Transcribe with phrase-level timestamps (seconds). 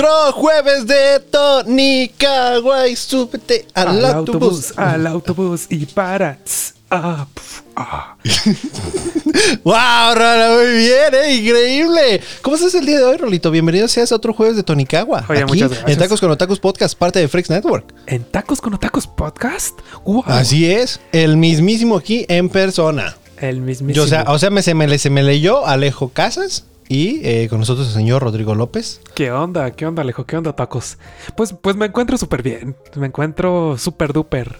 [0.00, 4.72] Otro jueves de Tónica, guay, súbete al, autobús.
[4.78, 6.38] Al autobús y para.
[6.42, 8.16] tss, ah, pf, ah.
[9.62, 10.62] ¡Wow, Rolo!
[10.62, 11.34] Muy bien, ¿eh?
[11.34, 12.22] Increíble.
[12.40, 13.50] ¿Cómo estás el día de hoy, Rolito?
[13.50, 15.26] Bienvenido seas a otro jueves de Tonicagua.
[15.28, 15.90] Oye, aquí muchas gracias.
[15.90, 17.92] en Tacos con Otacos Podcast, parte de Freaks Network.
[18.06, 19.78] ¿En Tacos con Otacos Podcast?
[20.06, 20.24] ¡Wow!
[20.24, 23.18] Así es, el mismísimo aquí en persona.
[23.36, 23.96] El mismísimo.
[23.96, 27.46] Yo, o sea, o sea me, se, me, se me leyó Alejo Casas y eh,
[27.48, 29.00] con nosotros el señor Rodrigo López.
[29.14, 29.70] ¿Qué onda?
[29.70, 30.26] ¿Qué onda, Alejo?
[30.26, 30.98] ¿Qué onda, tacos?
[31.36, 32.74] Pues, pues me encuentro súper bien.
[32.96, 34.58] Me encuentro súper duper.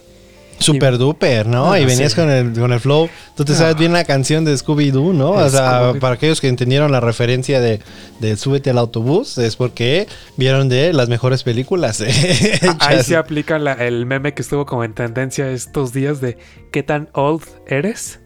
[0.59, 1.71] Super duper, ¿no?
[1.73, 2.21] Ah, y venías sí.
[2.21, 3.09] con, el, con el flow.
[3.35, 3.79] Tú te sabes Ah.
[3.79, 5.31] bien la canción de Scooby-Doo, ¿no?
[5.31, 7.79] O sea, para aquellos que entendieron la referencia de,
[8.19, 10.07] de Súbete al autobús, es porque
[10.37, 12.01] vieron de las mejores películas.
[12.61, 16.37] Ah, Ahí se aplica la- el meme que estuvo como en tendencia estos días de
[16.71, 18.19] ¿qué tan old eres?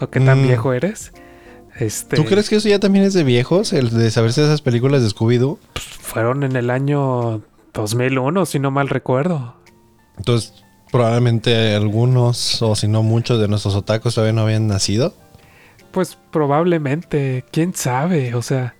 [0.00, 0.46] ¿O qué tan Mm.
[0.46, 1.12] viejo eres?
[1.80, 3.72] Este, ¿Tú crees que eso ya también es de viejos?
[3.72, 5.58] El de saberse esas películas de Scooby-Doo.
[6.00, 9.56] Fueron en el año 2001, si no mal recuerdo.
[10.18, 10.52] Entonces,
[10.92, 15.14] probablemente algunos, o si no muchos de nuestros otacos todavía no habían nacido.
[15.90, 18.74] Pues probablemente, quién sabe, o sea.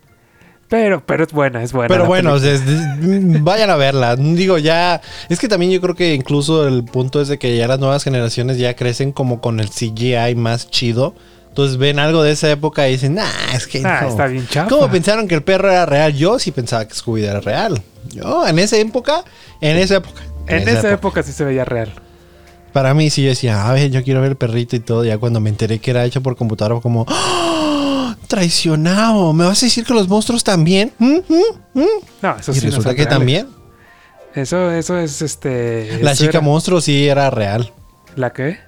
[0.68, 1.88] Pero, pero es buena, es buena.
[1.88, 2.62] Pero bueno, es-
[3.42, 4.14] vayan a verla.
[4.14, 5.00] Digo, ya.
[5.28, 8.04] Es que también yo creo que incluso el punto es de que ya las nuevas
[8.04, 11.14] generaciones ya crecen como con el CGI más chido.
[11.50, 13.82] Entonces ven algo de esa época y dicen, nah, es que.
[13.84, 14.08] Ah, no".
[14.08, 14.68] está bien chafa.
[14.68, 16.14] ¿Cómo pensaron que el perro era real?
[16.14, 17.82] Yo sí pensaba que Scooby era real.
[18.10, 19.24] Yo, en esa época,
[19.60, 20.22] en esa época.
[20.46, 21.92] En esa época sí se veía real.
[22.72, 25.04] Para mí sí yo decía, a ver, yo quiero ver el perrito y todo.
[25.04, 28.16] Ya cuando me enteré que era hecho por computadora, fue como, ¡Ah!
[28.28, 29.32] traicionado.
[29.32, 30.92] ¿Me vas a decir que los monstruos también?
[30.98, 31.16] ¿Mm?
[31.28, 31.80] ¿Mm?
[31.80, 31.84] ¿Mm?
[32.22, 33.08] No, eso Y sí resulta que reales.
[33.18, 33.48] también.
[34.34, 35.98] Eso, eso es este.
[36.02, 37.72] La chica era- monstruo sí era real.
[38.14, 38.58] ¿La qué?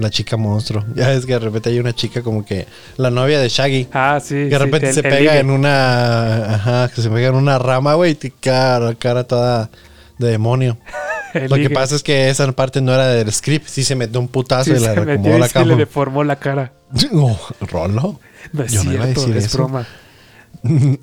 [0.00, 0.84] La chica monstruo.
[0.94, 2.66] Ya es que de repente hay una chica como que
[2.96, 3.88] la novia de Shaggy.
[3.92, 4.34] Ah, sí.
[4.34, 5.38] Que de sí, repente el- se el pega ligue.
[5.38, 6.54] en una.
[6.54, 8.16] Ajá, que se pega en una rama, güey.
[8.20, 9.70] Y cara, cara toda
[10.18, 10.76] de demonio.
[11.32, 13.68] El Lo que pasa es que esa parte no era del script.
[13.68, 16.72] Sí se metió un putazo Sí, y reacomodó y la sí le deformó la cara.
[17.12, 18.18] Oh, Rolo.
[18.52, 19.58] No es Yo no iba a cierto, decir es eso.
[19.58, 19.86] broma.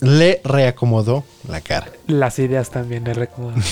[0.02, 1.88] Le reacomodó la cara.
[2.08, 3.64] Las ideas también le recomiendo.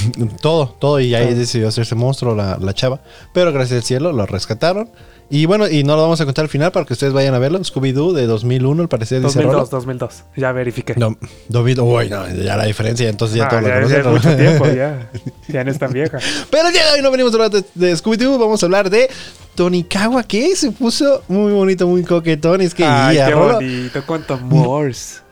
[0.42, 1.00] Todo, todo.
[1.00, 1.36] Y ahí Todo.
[1.40, 3.02] decidió hacerse monstruo la, la chava.
[3.34, 4.90] Pero gracias al cielo lo rescataron.
[5.30, 7.40] Y bueno, y no lo vamos a contar al final para que ustedes vayan a
[7.40, 7.58] verlo.
[7.60, 9.68] Scooby-Doo de 2001, al parecer, dice 2002, Rolo.
[9.72, 10.24] 2002.
[10.38, 10.94] Ya verifiqué.
[10.98, 11.18] No,
[11.50, 14.04] 2000, uy, no, ya la diferencia, entonces ya Ah, todos lo ya, ya conocen.
[14.04, 14.12] ¿no?
[14.12, 15.10] mucho tiempo, ya.
[15.48, 16.20] Ya no es tan vieja.
[16.52, 19.10] Pero de hoy no venimos a hablar de, de Scooby-Doo, vamos a hablar de
[19.56, 22.62] Tonikawa, que se puso muy bonito, muy coquetón.
[22.62, 24.04] Es que, Ay, y a qué Rolo- bonito.
[24.06, 25.24] Cuánto amores.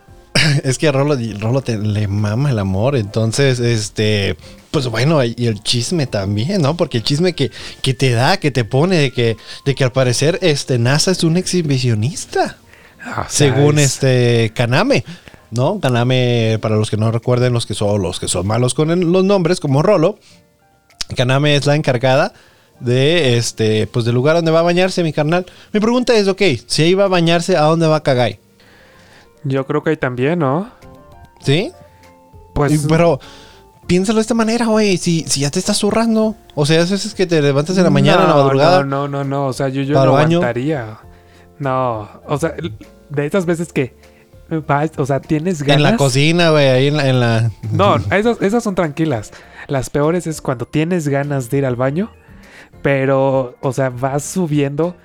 [0.64, 4.36] es que a Rolo, Rolo te- le mama el amor, entonces, este,
[4.72, 6.76] pues bueno, y el chisme también, ¿no?
[6.78, 9.92] Porque el chisme que, que te da, que te pone, de que, de que al
[9.92, 12.58] parecer, este, NASA es un exhibicionista.
[13.06, 15.04] Ah, según es- este Kaname,
[15.52, 15.80] ¿no?
[15.80, 19.24] Kaname, para los que no recuerden, los que son los que son malos con los
[19.24, 20.18] nombres, como Rolo,
[21.16, 22.34] Kaname es la encargada
[22.80, 25.46] de este, pues del lugar donde va a bañarse mi carnal.
[25.74, 28.40] Mi pregunta es, ok, si ahí va a bañarse, ¿a dónde va Kagai?
[29.44, 30.70] Yo creo que ahí también, ¿no?
[31.42, 31.72] ¿Sí?
[32.54, 32.86] Pues.
[32.88, 33.20] Pero
[33.88, 37.14] piénsalo de esta manera, güey, si, si ya te estás zurrando, o sea, eso es
[37.14, 38.84] que te levantas en la mañana, en la madrugada.
[38.84, 39.48] No, no, no, no.
[39.48, 40.38] O sea, yo, yo ¿Para no el baño?
[40.38, 40.98] aguantaría.
[41.60, 42.10] No.
[42.28, 42.54] O sea,
[43.10, 43.96] de esas veces que.
[44.68, 45.78] vas, o sea, tienes ganas.
[45.78, 49.32] En la cocina, güey, ahí en la, en la- No, esas, esas son tranquilas.
[49.68, 52.12] Las peores es cuando tienes ganas de ir al baño,
[52.82, 54.96] pero, o sea, vas subiendo,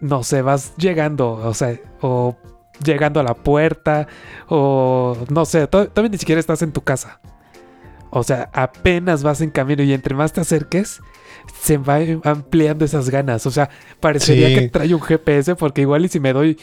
[0.00, 2.36] no sé, vas llegando, o sea, o
[2.82, 4.06] llegando a la puerta,
[4.48, 7.20] o no sé, to- todavía ni siquiera estás en tu casa.
[8.10, 11.00] O sea, apenas vas en camino y entre más te acerques,
[11.62, 13.46] se va ampliando esas ganas.
[13.46, 14.54] O sea, parecería Sí.
[14.54, 16.58] que trae un GPS porque igual y si me doy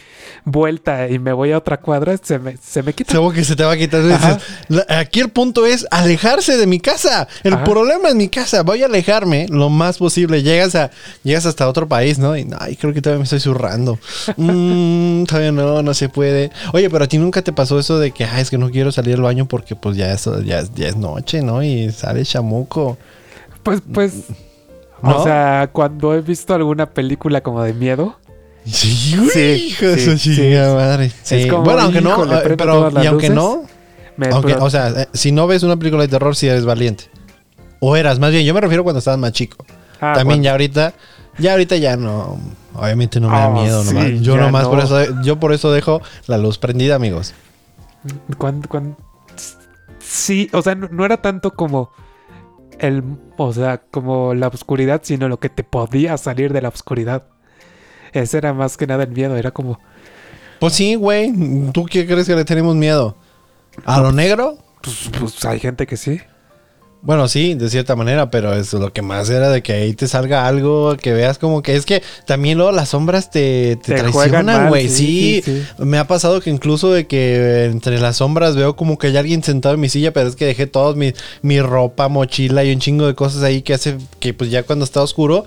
[0.46, 3.12] vuelta y me voy a otra cuadra, se me, se me quita.
[3.14, 4.40] Seguro que se te va a quitar.
[4.90, 7.28] Aquí el punto es alejarse de mi casa.
[7.44, 7.64] El Ajá.
[7.64, 8.62] problema es mi casa.
[8.64, 10.44] Voy a alejarme lo más posible.
[10.44, 10.92] Llegas a
[11.24, 12.38] llegas hasta otro país, ¿no?
[12.38, 13.98] Y ay, creo que todavía me estoy zurrando.
[14.38, 16.52] Mm, todavía no, no se puede.
[16.74, 18.92] Oye, pero a ti nunca te pasó eso de que, ay, es que no quiero
[18.92, 21.62] salir al baño porque pues ya es, ya, ya es noche, ¿no?
[21.64, 22.98] Y sale chamuco.
[23.64, 24.14] Pues, pues.
[25.04, 25.18] ¿No?
[25.18, 28.18] O sea, cuando he visto alguna película como de miedo.
[28.66, 31.12] Sí, güey, Sí, hijo de su sí, chingada madre.
[31.24, 31.48] Sí.
[31.48, 33.32] como, bueno, aunque no, eh, pero y aunque luces.
[33.32, 33.64] no,
[34.18, 36.64] Me, Aunque, pero- o sea, eh, si no ves una película de terror, sí eres
[36.66, 37.06] valiente.
[37.80, 39.66] O eras, más bien, yo me refiero cuando estabas más chico.
[40.00, 40.94] ah, También ya ahorita,
[41.40, 42.38] ya ahorita ya no,
[42.76, 44.22] obviamente no me da Oh, miedo sí, nomás.
[44.22, 44.70] Yo nomás no.
[44.70, 47.34] por eso, yo por eso dejo la luz prendida, amigos.
[48.38, 48.98] cuando- cuando-
[50.00, 51.92] sí, o sea, no, no era tanto como
[52.82, 53.04] el,
[53.38, 57.24] o sea, como la oscuridad, sino lo que te podía salir de la oscuridad.
[58.12, 59.80] Ese era más que nada el miedo, era como,
[60.60, 61.32] Pues sí, güey.
[61.72, 63.16] ¿Tú qué crees que le tenemos miedo?
[63.86, 64.58] ¿A lo negro?
[64.82, 66.20] Pues, pues hay gente que sí.
[67.04, 70.08] Bueno, sí, de cierta manera, pero es lo que más era de que ahí te
[70.08, 74.70] salga algo, que veas como que es que también luego las sombras te, te, traicionan,
[74.70, 74.88] güey.
[74.88, 79.00] sí, Sí, sí, me ha pasado que incluso de que entre las sombras veo como
[79.00, 82.08] que hay alguien sentado en mi silla, pero es que dejé todos mi, mi ropa,
[82.08, 85.46] mochila y un chingo de cosas ahí que hace que pues ya cuando está oscuro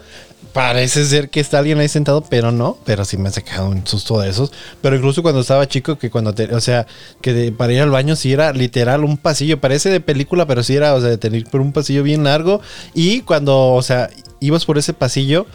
[0.52, 3.86] parece ser que está alguien ahí sentado, pero no, pero sí me ha sacado un
[3.86, 4.52] susto de esos.
[4.80, 6.86] Pero incluso cuando estaba chico, que cuando te, o sea,
[7.20, 10.76] que para ir al baño sí era literal un pasillo, parece de película, pero sí
[10.76, 12.60] era, o sea, de tener por un pasillo bien largo.
[12.94, 14.10] Y cuando, o sea,
[14.40, 15.46] ibas por ese pasillo,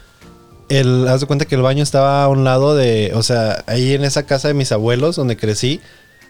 [1.08, 4.04] haz de cuenta que el baño estaba a un lado de, o sea, ahí en
[4.04, 5.80] esa casa de mis abuelos, donde crecí,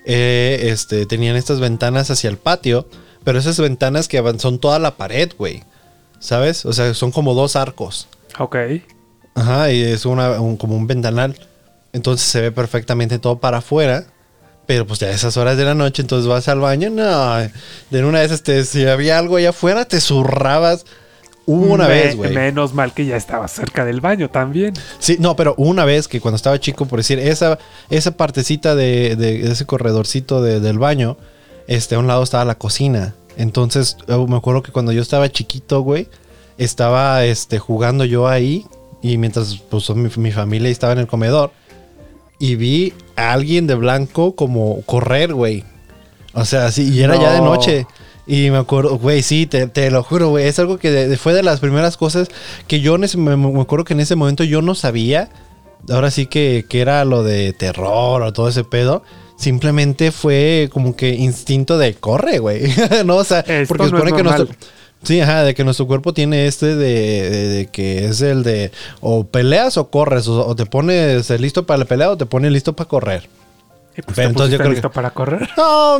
[0.05, 2.87] eh, este, tenían estas ventanas hacia el patio,
[3.23, 5.63] pero esas ventanas que son toda la pared, güey.
[6.19, 6.65] ¿Sabes?
[6.65, 8.07] O sea, son como dos arcos.
[8.39, 8.55] Ok.
[9.35, 11.35] Ajá, y es una, un- como un ventanal.
[11.93, 14.05] Entonces se ve perfectamente todo para afuera.
[14.65, 16.89] Pero pues ya a esas horas de la noche, entonces vas al baño.
[16.91, 17.37] No,
[17.89, 20.85] de una de esas, te, si había algo allá afuera, te zurrabas.
[21.47, 22.35] Hubo una Me- vez, güey.
[22.35, 24.73] Menos mal que ya estaba cerca del baño también.
[24.99, 27.57] Sí, no, pero una vez que cuando estaba chico, por decir, esa,
[27.89, 31.17] esa partecita de, de ese corredorcito de- del baño,
[31.65, 33.15] este, a un lado estaba la cocina.
[33.37, 36.07] Entonces, eh, me acuerdo que cuando yo estaba chiquito, güey,
[36.59, 38.65] estaba este, jugando yo ahí
[39.01, 41.51] y mientras pues, mi, mi familia estaba en el comedor
[42.37, 45.63] y vi a alguien de blanco como correr, güey.
[46.33, 47.45] O sea, sí, y era ya de No.
[47.55, 47.87] noche.
[48.27, 50.47] Y me acuerdo, güey, sí, te, te lo juro, güey.
[50.47, 52.27] Es algo que de- de- fue de las primeras cosas
[52.67, 55.29] que yo ese, me, me acuerdo que en ese momento yo no sabía.
[55.89, 59.01] Ahora sí que, que era lo de terror o todo ese pedo.
[59.37, 62.71] Simplemente fue como que instinto de corre, güey.
[63.05, 64.47] no, o sea, Esto porque no supone es que nuestro.
[65.03, 68.71] Sí, ajá, de que nuestro cuerpo tiene este de, de- de que es el de
[69.01, 72.51] o peleas o corres, o, o te pones listo para la pelea o te pones
[72.51, 73.29] listo para correr.
[73.97, 75.47] Y pues Pero te entonces yo creo listo que- para correr.
[75.57, 75.97] No,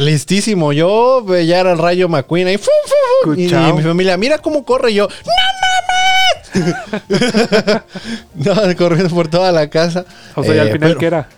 [0.00, 0.72] listísimo.
[0.72, 2.58] Yo eh, ya era el rayo McQueen ahí.
[2.58, 2.70] ¡fu,
[3.24, 3.40] fu, fu!
[3.40, 5.08] Y, y mi familia, mira cómo corre yo.
[5.08, 5.32] ¡No
[6.60, 7.82] mames!
[8.34, 10.04] no, corriendo por toda la casa.
[10.34, 11.28] O sea, ¿y al Eh, final pero- qué era?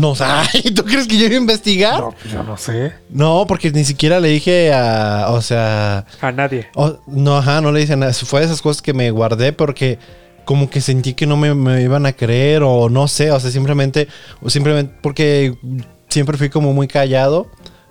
[0.00, 2.00] No, ay, ¿tú crees que yo iba a investigar?
[2.00, 2.92] No, pues yo no sé.
[3.10, 5.26] No, porque ni siquiera le dije a.
[5.30, 6.06] O sea.
[6.20, 6.68] A nadie.
[6.74, 8.12] o- no, ajá, no le dije nada.
[8.12, 9.98] Fue de esas cosas que me guardé porque.
[10.46, 13.52] Como que sentí que no me, me iban a creer o no sé, o sea,
[13.52, 14.08] simplemente,
[14.42, 15.54] o simplemente porque
[16.08, 17.46] siempre fui como muy callado,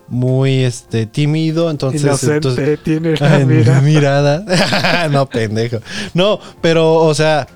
[0.10, 3.40] muy este tímido, entonces, Inocente, entonces- tiene la
[3.82, 4.44] mirada.
[5.12, 5.78] no, pendejo.
[6.14, 7.48] No, pero, o sea.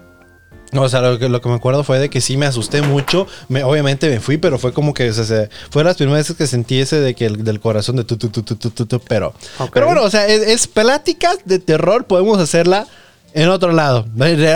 [0.82, 3.28] O sea, lo que, lo que me acuerdo fue de que sí me asusté mucho.
[3.50, 6.36] Me, obviamente me fui, pero fue como que o sea, se- fue las primeras veces
[6.38, 8.86] que sentí ese de que el, del corazón de tu, tu, tu, tu, tu, tu,
[8.86, 9.34] tu, pero.
[9.74, 12.06] Pero bueno, o sea, es, es pláticas de terror.
[12.06, 12.88] Podemos hacerla
[13.34, 14.06] en otro lado.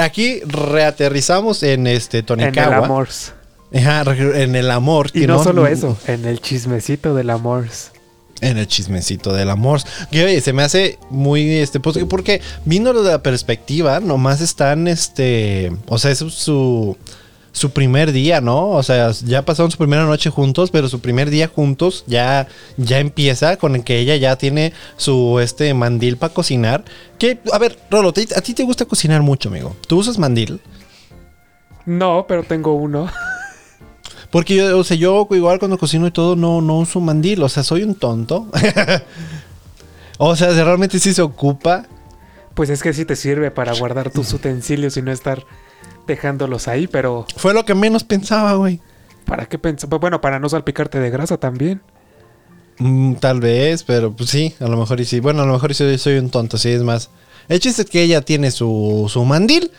[0.02, 3.08] Aquí reaterrizamos en este En el amor.
[3.76, 5.08] Ajá, en el amor.
[5.14, 7.66] Y que no, solo eso, en el chismecito del amor.
[8.42, 9.82] En el chismecito del amor.
[10.12, 15.72] Que se me hace muy este pues, porque viendo de la perspectiva, nomás están este,
[15.88, 16.96] o sea, es su
[17.54, 18.70] su primer día, ¿no?
[18.70, 22.48] O sea, ya pasaron su primera noche juntos, pero su primer día juntos ya
[22.78, 26.86] ya empieza con el que ella ya tiene su este mandil para cocinar.
[27.18, 29.76] Que a ver, Rolo, ¿te- a ti te gusta cocinar mucho, amigo.
[29.88, 30.62] ¿Tú usas mandil?
[31.88, 33.10] No, pero tengo uno.
[34.38, 37.42] Porque yo, o sea, yo igual cuando cocino y todo no, no uso mandil.
[37.42, 38.46] O sea, soy un tonto.
[40.20, 41.88] o sea, realmente sí se ocupa.
[42.54, 45.44] Pues es que sí te sirve para guardar tus utensilios y no estar
[46.06, 48.80] dejándolos ahí, pero Fue lo que menos pensaba, güey.
[49.26, 49.90] ¿para qué pensar?
[49.90, 51.82] Bueno, para no salpicarte de grasa también.
[52.78, 55.20] Mm, tal vez, pero pues sí, a lo mejor y sí.
[55.20, 57.10] Bueno, a lo mejor y soy, soy un tonto, sí, es más.
[57.50, 59.72] El chiste es que ella tiene su, su mandil.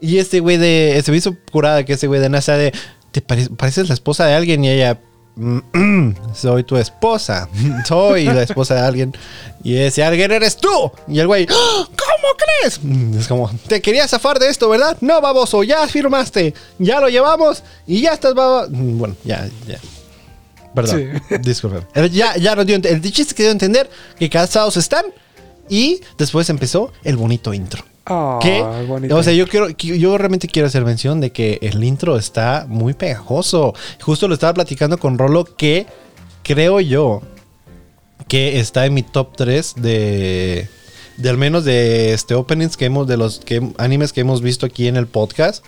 [0.00, 1.00] Y este güey de.
[1.04, 2.72] Se me hizo curada que este güey de NASA de.
[3.16, 5.00] Te pare- pareces la esposa de alguien y ella.
[5.36, 7.48] "Mm, soy tu esposa.
[7.88, 9.14] Soy la esposa de alguien.
[9.64, 10.68] Y ese alguien eres tú.
[11.08, 11.46] Y el güey.
[11.48, 11.84] "¡Ah!
[11.86, 12.78] ¿Cómo crees?
[12.82, 13.50] Mm, Es como.
[13.68, 14.98] Te querías zafar de esto, ¿verdad?
[15.00, 15.62] No, baboso.
[15.64, 16.52] Ya firmaste.
[16.78, 17.62] Ya lo llevamos.
[17.86, 18.66] Y ya estás, babo.
[18.68, 19.78] Mm, Bueno, ya, ya.
[20.74, 21.22] Perdón.
[21.40, 21.86] Disculpen.
[21.94, 25.06] El- Ya, ya nos dio El chiste que dio a entender que casados están.
[25.70, 27.82] Y después empezó el bonito intro.
[28.40, 29.16] Que, bonito.
[29.16, 32.66] o sea, yo quiero, qui- yo realmente quiero hacer mención de que el intro está
[32.68, 33.74] muy pegajoso.
[34.00, 35.86] Justo lo estaba platicando con Rolo que
[36.42, 37.22] creo yo
[38.28, 40.68] que está en mi top 3 de,
[41.16, 44.66] de al menos de este openings que hemos, de los que, animes que hemos visto
[44.66, 45.64] aquí en el podcast.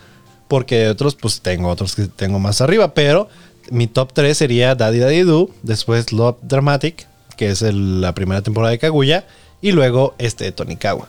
[0.48, 2.94] Porque otros, pues tengo otros que tengo más arriba.
[2.94, 3.28] Pero
[3.70, 5.50] mi top 3 sería Daddy Daddy Do.
[5.62, 9.26] Después Love Dramatic, que es el- la primera temporada de Kaguya.
[9.60, 11.08] Y luego este de Tonikawa.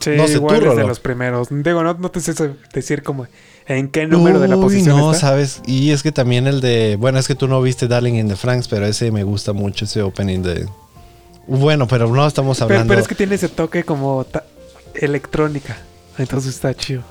[0.00, 1.48] Sí, no sé, igual tú, es de los primeros.
[1.50, 2.32] Digo, no, no te sé
[2.72, 3.26] decir como
[3.66, 5.28] en qué número de la posición no, está.
[5.28, 5.60] sabes.
[5.66, 6.96] Y es que también el de.
[6.96, 9.84] Bueno, es que tú no viste Darling in the Franks, pero ese me gusta mucho,
[9.84, 10.66] ese opening de.
[11.46, 12.90] Bueno, pero no estamos Pero, hablando.
[12.92, 14.44] pero es que tiene ese toque como ta-
[14.94, 15.76] electrónica.
[16.18, 17.02] Entonces está chido.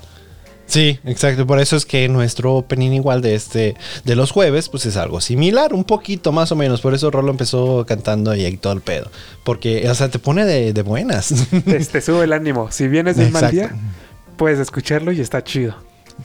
[0.70, 1.48] Sí, exacto.
[1.48, 3.74] Por eso es que nuestro opening igual de este
[4.04, 6.80] de los jueves, pues es algo similar, un poquito más o menos.
[6.80, 9.10] Por eso Rolo empezó cantando y ahí todo el pedo.
[9.44, 11.34] Porque, o sea, te pone de, de buenas.
[11.64, 12.70] Te, te sube el ánimo.
[12.70, 13.74] Si vienes de un mal día,
[14.36, 15.74] puedes escucharlo y está chido.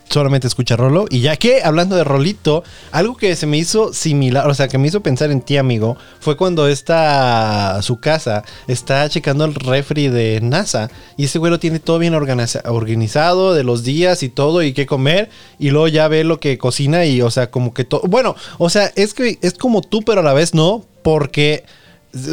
[0.10, 1.06] Solamente escucha Rolo.
[1.10, 4.78] Y ya que hablando de Rolito, algo que se me hizo similar, o sea, que
[4.78, 10.08] me hizo pensar en ti, amigo, fue cuando está su casa está checando el refri
[10.08, 10.90] de NASA.
[11.18, 14.74] Y ese güey lo tiene todo bien organiza- organizado de los días y todo, y
[14.74, 15.30] qué comer.
[15.60, 18.02] Y luego ya ve lo que cocina y, o sea, como que todo.
[18.06, 21.64] Bueno, o sea, es que es como tú, pero a la vez no, porque,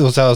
[0.01, 0.33] o sea,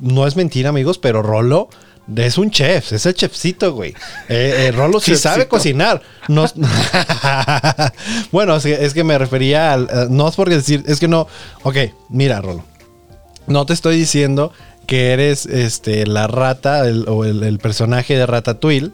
[0.00, 1.68] no es mentira, amigos, pero Rolo.
[2.14, 3.90] Es un chef, es el chefcito, güey.
[4.28, 6.00] Eh, eh, Rolo sí sabe cocinar.
[6.28, 6.44] No,
[8.32, 9.84] bueno, es que, es que me refería al.
[9.92, 11.26] eh, no es porque decir, es que no.
[11.62, 11.76] Ok,
[12.08, 12.64] mira, Rolo.
[13.46, 14.52] No te estoy diciendo
[14.86, 18.90] que eres este, la rata el- o el, el personaje de Ratatouille,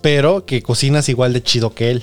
[0.00, 2.02] pero que cocinas igual de chido que él.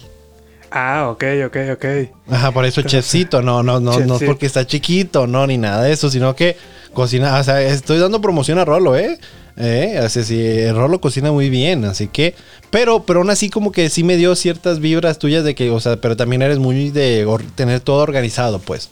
[0.71, 1.85] Ah, ok, ok, ok.
[2.31, 5.81] Ajá, por eso chefcito, no, no, no, no es porque está chiquito, no, ni nada
[5.83, 6.55] de eso, sino que
[6.93, 9.17] cocina, o sea, estoy dando promoción a Rolo, ¿eh?
[9.61, 12.33] Eh, así, sí, Rolo cocina muy bien, así que,
[12.71, 15.81] pero, pero aún así como que sí me dio ciertas vibras tuyas de que, o
[15.81, 18.89] sea, pero también eres muy de tener todo organizado, pues.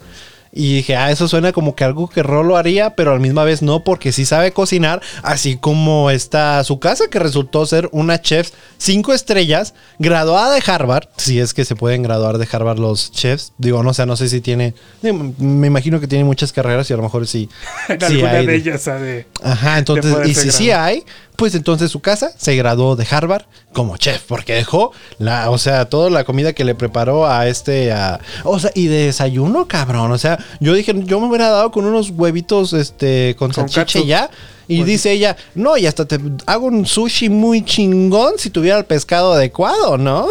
[0.52, 3.44] Y dije, ah, eso suena como que algo que Rolo haría, pero a la misma
[3.44, 8.22] vez no, porque sí sabe cocinar, así como está su casa, que resultó ser una
[8.22, 13.12] chef cinco estrellas, graduada de Harvard, si es que se pueden graduar de Harvard los
[13.12, 13.54] chefs.
[13.58, 16.98] Digo, no sé, no sé si tiene, me imagino que tiene muchas carreras y a
[16.98, 17.50] lo mejor sí.
[17.88, 19.26] Alguna hay de ellas ha de.
[19.44, 21.04] Ajá, entonces, y si sí hay,
[21.38, 25.86] pues entonces su casa se graduó de Harvard como chef, porque dejó la, o sea,
[25.86, 30.12] toda la comida que le preparó a este, a- o sea, y de desayuno, cabrón,
[30.12, 34.00] o sea, yo dije, yo me hubiera dado con unos huevitos, este, con Con salchicha
[34.00, 34.30] y ya,
[34.68, 38.86] y dice ella, no, y hasta te hago un sushi muy chingón si tuviera el
[38.86, 40.28] pescado adecuado, ¿no?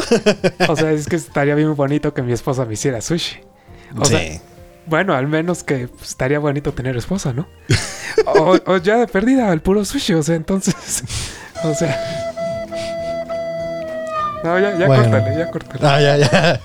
[0.69, 3.37] O sea, es que estaría bien bonito que mi esposa me hiciera sushi.
[3.99, 4.41] O sea, sí.
[4.87, 7.47] Bueno, al menos que pues, estaría bonito tener esposa, ¿no?
[8.27, 10.75] O, o ya de perdida al puro sushi, o sea, entonces.
[11.65, 12.23] O sea.
[14.45, 15.03] No, ya, ya Bueno.
[15.11, 15.81] córtale, ya córtale.
[15.83, 16.61] Ah, ya, ya.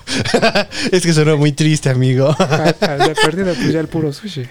[0.92, 2.34] es que sonó muy triste, amigo.
[2.38, 4.46] Al- al de perdida, pues ya el puro sushi.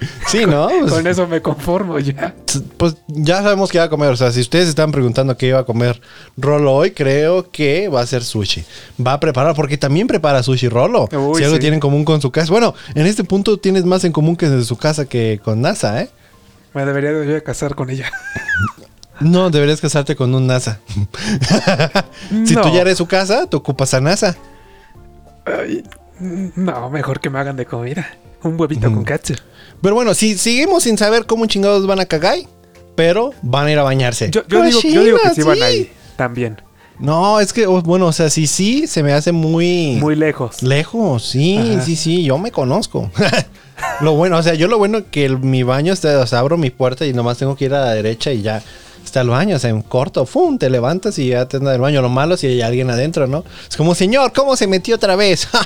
[0.28, 0.68] sí, ¿no?
[0.68, 2.34] Pues- Con eso me conformo ya.
[2.76, 4.10] Pues ya sabemos que va a comer.
[4.10, 6.00] O sea, si ustedes están preguntando qué iba a comer
[6.36, 8.64] Rolo hoy, creo que va a ser sushi.
[9.04, 11.08] Va a preparar, porque también prepara sushi Rolo.
[11.12, 11.60] Uy, si algo sí.
[11.60, 12.50] tiene en común con su casa.
[12.52, 16.00] Bueno, en este punto tienes más en común que de su casa que con NASA,
[16.02, 16.10] ¿eh?
[16.74, 18.10] Me debería de casar con ella.
[19.20, 20.78] No, deberías casarte con un NASA.
[22.46, 22.60] si No.
[22.62, 24.36] tú ya eres su casa, te ocupas a NASA.
[25.44, 25.82] Ay,
[26.20, 28.06] no, mejor que me hagan de comida.
[28.44, 29.34] Un huevito con katsu.
[29.82, 32.38] Pero bueno, si seguimos sin saber cómo chingados van a cagar,
[32.94, 34.30] pero van a ir a bañarse.
[34.30, 35.90] Yo, yo digo, yo digo que sí van ahí.
[36.16, 36.60] También.
[36.98, 39.98] No, es que, oh, bueno, o sea, sí, sí, se me hace muy...
[40.00, 40.62] Muy lejos.
[40.64, 41.84] Lejos, sí, Ajá.
[41.84, 43.08] sí, sí, yo me conozco.
[44.00, 46.56] lo bueno, o sea, yo lo bueno que el- mi baño está, o sea, abro
[46.56, 48.60] mi puerta y nomás tengo que ir a la derecha y ya
[49.04, 50.58] está el baño, o sea, en corto, ¡fum!
[50.58, 52.02] Te levantas y ya te anda el baño.
[52.02, 53.44] Lo malo es si hay alguien adentro, ¿no?
[53.70, 55.46] Es como, señor, ¿cómo se metió otra vez?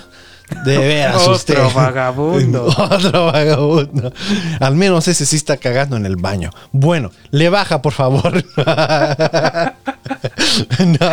[0.64, 1.58] De veras Otro usted.
[1.74, 2.66] vagabundo.
[2.78, 4.12] Otro vagabundo.
[4.60, 6.50] Al menos ese sí está cagando en el baño.
[6.72, 8.44] Bueno, le baja, por favor.
[8.56, 8.64] no,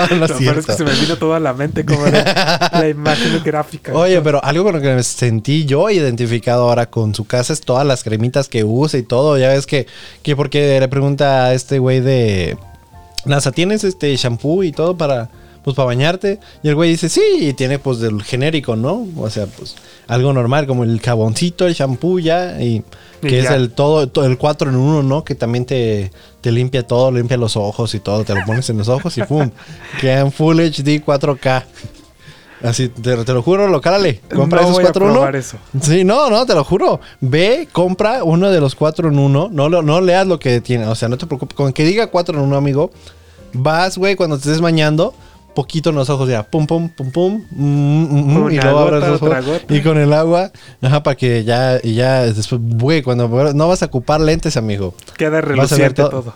[0.10, 0.74] no Lo es peor es que cierto.
[0.78, 3.94] se me vino toda la mente como la, la imagen gráfica.
[3.94, 7.62] Oye, pero algo con lo que me sentí yo identificado ahora con su casa es
[7.62, 9.38] todas las cremitas que usa y todo.
[9.38, 9.88] Ya ves que,
[10.24, 12.58] que porque le pregunta a este güey de
[13.26, 15.30] NASA, ¿tienes este shampoo y todo para,
[15.64, 16.40] pues, para bañarte?
[16.64, 19.08] Y el güey dice, sí, y tiene pues del genérico, ¿no?
[19.18, 19.76] O sea, pues
[20.08, 22.84] algo normal, como el jaboncito, el shampoo ya, y
[23.22, 23.56] Y que es ya.
[23.56, 25.24] el todo, todo el 4 en 1, ¿no?
[25.24, 26.12] Que también te,
[26.42, 29.24] te limpia todo, limpia los ojos y todo, te lo pones en los ojos y
[29.24, 29.52] pum,
[30.02, 31.64] queda en Full HD 4K.
[32.62, 34.20] Así, te, te lo juro, lo cálale.
[34.36, 35.20] Compra no esos voy a 4 en 1.
[35.20, 35.58] probar eso.
[35.82, 37.00] Sí, no, no, te lo juro.
[37.22, 39.50] Ve, compra uno de los 4 en 1.
[39.52, 40.86] No, lo- no leas lo que tiene.
[40.88, 41.56] O sea, no te preocupes.
[41.56, 42.92] Con que diga 4 en 1, amigo.
[43.54, 45.14] Vas, güey, cuando te estés bañando.
[45.60, 46.44] Poquito en los ojos, ya.
[46.44, 47.44] Pum, pum, pum, pum.
[47.52, 49.62] mm, mm, mm, y luego los ojos.
[49.70, 50.52] Y con el agua.
[50.82, 54.94] Ajá, para que ya, y ya después, güey, cuando no vas a ocupar lentes, amigo.
[55.18, 56.34] Queda reluciente todo.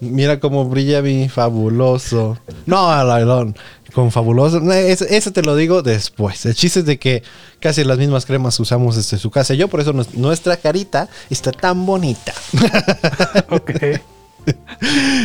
[0.00, 2.38] Mira cómo brilla mi fabuloso.
[2.66, 3.56] No, Alailón,
[3.92, 4.58] con fabuloso.
[4.70, 6.46] Eso, eso te lo digo después.
[6.46, 7.22] El chiste es de que
[7.58, 9.54] casi las mismas cremas usamos desde su casa.
[9.54, 12.32] Yo por eso nos- nuestra carita está tan bonita.
[13.50, 13.72] Ok.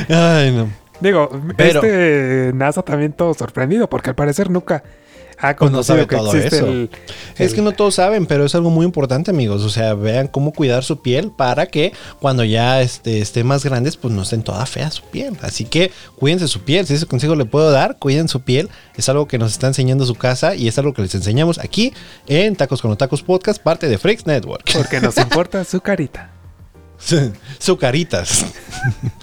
[0.09, 0.69] Ay, no.
[1.05, 4.83] Digo, Pero- este NASA también todo sorprendido porque al parecer nunca
[5.37, 6.67] Ah, Pues no sabe conocido que todo existe eso.
[6.67, 6.89] el-
[7.45, 9.63] Es que no todos saben, pero es algo muy importante, amigos.
[9.63, 13.97] O sea, vean cómo cuidar su piel para que cuando ya este, esté más grandes,
[13.97, 15.35] pues no estén toda fea su piel.
[15.41, 16.87] Así que cuídense su piel.
[16.87, 18.69] Si ese consejo le puedo dar, cuiden su piel.
[18.95, 21.93] Es algo que nos está enseñando su casa y es algo que les enseñamos aquí
[22.27, 24.63] en Tacos con los Tacos Podcast, parte de Freaks Network.
[24.71, 26.31] Porque nos importa su carita.
[27.59, 28.45] su caritas.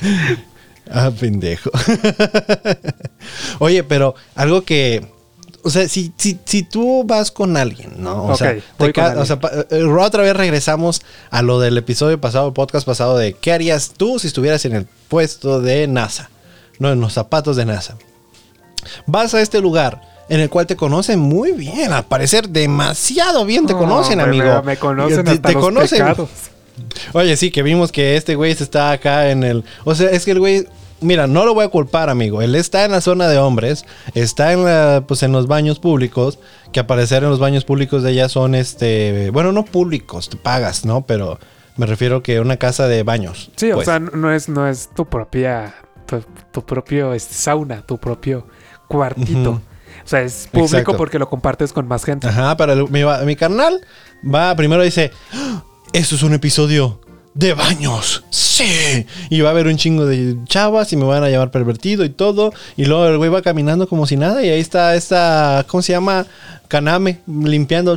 [0.93, 1.71] ah, pendejo.
[3.59, 5.07] Oye, pero algo que.
[5.65, 8.25] O sea, si, si, si tú vas con alguien, ¿no?
[8.27, 8.93] O sea, te
[9.85, 13.93] o otra vez regresamos a lo del episodio pasado, el podcast pasado de qué harías
[13.97, 16.31] tú si estuvieras en el puesto de NASA,
[16.81, 17.97] no en los zapatos de NASA.
[19.07, 23.65] Vas a este lugar en el cual te conocen muy bien, al parecer demasiado bien
[23.67, 24.45] te No, conocen, amigo.
[24.63, 25.99] Me, me conocen Te- hasta te los conocen.
[26.01, 26.29] pecados.
[27.13, 29.63] Oye, sí, que vimos que este güey está acá en el.
[29.85, 30.67] O sea, es que el güey.
[31.03, 32.43] Mira, no lo voy a culpar, amigo.
[32.43, 36.39] Él está en la zona de hombres, está en la, pues en los baños públicos,
[36.73, 39.31] que aparecer en los baños públicos de ella son este.
[39.31, 41.07] Bueno, no públicos, te pagas, ¿no?
[41.07, 41.39] Pero
[41.77, 43.51] me refiero que una casa de baños.
[43.57, 43.87] Sí, o pues.
[43.87, 45.75] sea, no es, no es tu propia,
[46.07, 48.47] tu, tu propio este, sauna, tu propio
[48.89, 49.61] cuartito.
[50.05, 50.97] O sea, es público Exacto.
[50.97, 52.27] porque lo compartes con más gente.
[52.27, 53.81] Ajá, pero el- mi, mi carnal
[54.23, 55.63] va primero dice, "¡Ah!
[55.93, 57.01] esto es un episodio
[57.35, 59.07] de baños, sí.
[59.31, 62.11] Y va a haber un chingo de chavas y me van a llamar pervertido y
[62.11, 62.53] todo.
[62.77, 65.93] Y luego el güey va caminando como si nada y ahí está esta, ¿cómo se
[65.93, 66.27] llama?
[66.69, 67.97] Kaname, limpiando.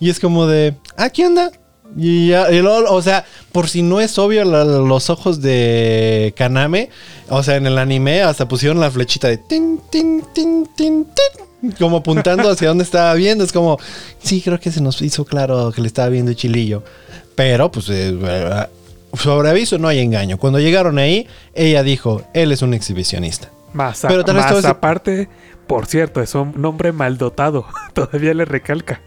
[0.00, 1.50] Y es como de, ah, ¿qué onda?
[1.96, 6.90] Y, ya, y luego, o sea, por si no es obvio los ojos de Kaname,
[7.28, 11.74] o sea, en el anime hasta pusieron la flechita de tin, tin, tin, tin, tin,
[11.78, 13.44] como apuntando hacia donde estaba viendo.
[13.44, 13.78] Es como,
[14.22, 16.82] sí, creo que se nos hizo claro que le estaba viendo chilillo.
[17.36, 18.66] Pero, pues, eh,
[19.16, 20.38] sobre aviso no hay engaño.
[20.38, 23.50] Cuando llegaron ahí, ella dijo, él es un exhibicionista.
[23.72, 25.28] Más, a- Pero tal vez más ese- aparte,
[25.66, 27.66] por cierto, es un nombre maldotado.
[27.94, 29.00] Todavía le recalca.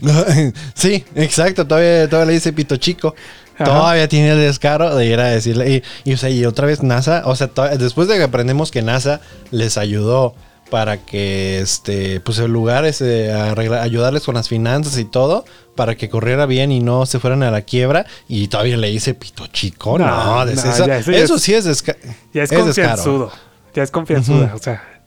[0.74, 1.66] sí, exacto.
[1.66, 3.14] Todavía, todavía le dice pito chico.
[3.54, 3.64] Ajá.
[3.64, 5.70] Todavía tiene el descaro de ir a decirle.
[6.04, 7.22] Y, y, o sea, y otra vez NASA.
[7.26, 9.20] O sea, después de que aprendemos que NASA
[9.52, 10.34] les ayudó
[10.70, 15.44] para que este pues el lugar ese arregla- ayudarles con las finanzas y todo
[15.76, 19.14] para que corriera bien y no se fueran a la quiebra y todavía le dice
[19.14, 21.96] pito chico no, No, eso, ya, eso ya eso es- sí es, desca-
[22.32, 22.66] Ya es, es descaro.
[22.66, 23.32] confianzudo.
[23.74, 24.56] Ya es confianzuda, Ujú.
[24.56, 25.02] o sea.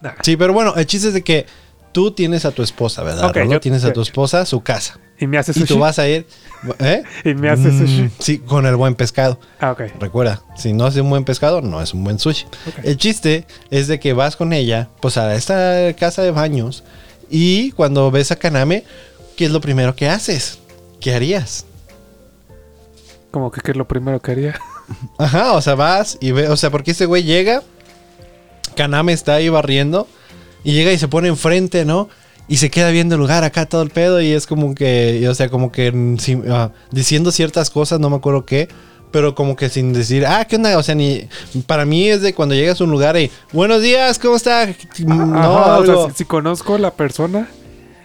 [0.00, 0.12] nah.
[0.22, 1.46] sí pero bueno el chiste es de que
[1.92, 3.52] tú tienes a tu esposa verdad Ok, Rolo?
[3.52, 5.66] yo- tienes a tu esposa su casa Y me hace y sushi.
[5.74, 6.26] tú vas a ir
[6.80, 7.02] ¿eh?
[7.24, 8.10] Y me hace Mm, sushi.
[8.18, 9.82] sí con el buen pescado Ah, ok.
[10.00, 12.46] Recuerda, si no es un buen pescado, no es un buen sushi.
[12.82, 16.82] El chiste es de que vas con ella, pues a esta casa de baños,
[17.30, 18.84] y cuando ves a Kaname,
[19.36, 20.58] ¿qué es lo primero que haces?
[21.00, 21.64] ¿Qué harías?
[23.30, 24.60] Como que, que es lo primero que haría.
[25.18, 27.62] Ajá, o sea, vas y ve, o sea, porque ese güey llega,
[28.76, 30.06] Kaname está ahí barriendo,
[30.64, 32.08] y llega y se pone enfrente, ¿no?
[32.48, 35.34] Y se queda viendo el lugar acá todo el pedo, y es como que, o
[35.34, 35.92] sea, como que
[36.50, 38.68] ah, diciendo ciertas cosas, no me acuerdo qué.
[39.10, 40.76] Pero como que sin decir, ah, ¿qué onda?
[40.78, 41.28] O sea, ni.
[41.66, 43.30] Para mí es de cuando llegas a un lugar y.
[43.52, 44.66] Buenos días, ¿cómo está?
[45.04, 46.08] No, Ajá, o sea, algo.
[46.08, 47.46] si, si conozco a la persona,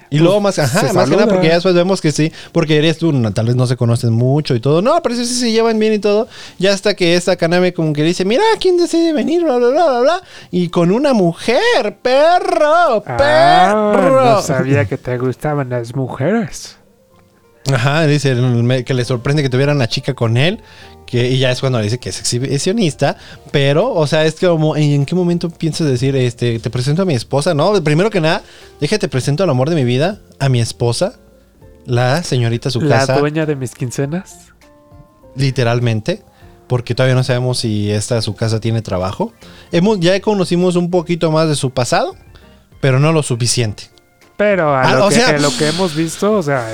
[0.10, 2.98] Y luego más, ajá, más que nada porque ya después vemos que sí, porque eres
[2.98, 4.82] tú, tal vez no se conocen mucho y todo.
[4.82, 6.28] No, pero sí, sí se llevan bien y todo.
[6.58, 9.44] Ya hasta que esta Kaname como que dice, mira, ¿quién decide venir?
[9.44, 10.22] Bla, bla, bla, bla, bla.
[10.52, 14.26] Y con una mujer, perro, ah, perro.
[14.26, 16.78] no sabía que te gustaban las mujeres.
[17.74, 18.36] Ajá, dice
[18.86, 20.62] que le sorprende que tuviera una chica con él.
[21.08, 23.18] Que, y ya es cuando le dice que es exhibicionista.
[23.52, 27.16] Pero, o sea, es como, ¿en, qué momento piensas decir, este, te presento a mi
[27.16, 27.54] esposa?
[27.56, 28.44] No, primero que nada,
[28.82, 31.14] déjate presento al amor de mi vida, a mi esposa,
[31.86, 34.50] la señorita su La casa, dueña de mis quincenas.
[35.36, 36.22] literalmente.
[36.68, 39.32] Porque todavía no sabemos si esta su casa tiene trabajo.
[39.72, 42.14] Hemos, ya conocimos un poquito más de su pasado,
[42.82, 43.84] pero no lo suficiente.
[44.36, 46.68] Pero a Ah, lo, que, sea- a lo que hemos visto, o sea,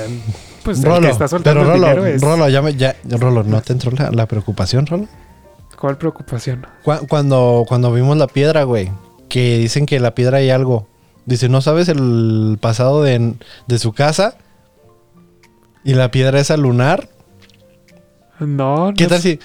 [0.64, 2.22] pues el Rolo, que está soltando pero el Rolo, dinero es...
[2.22, 5.06] Rolo, ya, me- ya- Rolo, ¿no te entró la, la preocupación, Rolo?
[5.78, 6.66] ¿Cuál preocupación?
[6.82, 8.90] Cu- Cuando, cuando vimos la piedra, güey,
[9.28, 10.88] que dicen que la piedra hay algo.
[11.26, 13.34] Dice, ¿no sabes el pasado de,
[13.66, 14.36] de su casa?
[15.84, 17.08] Y la piedra esa lunar.
[18.40, 19.38] No, ¿Qué no tal si,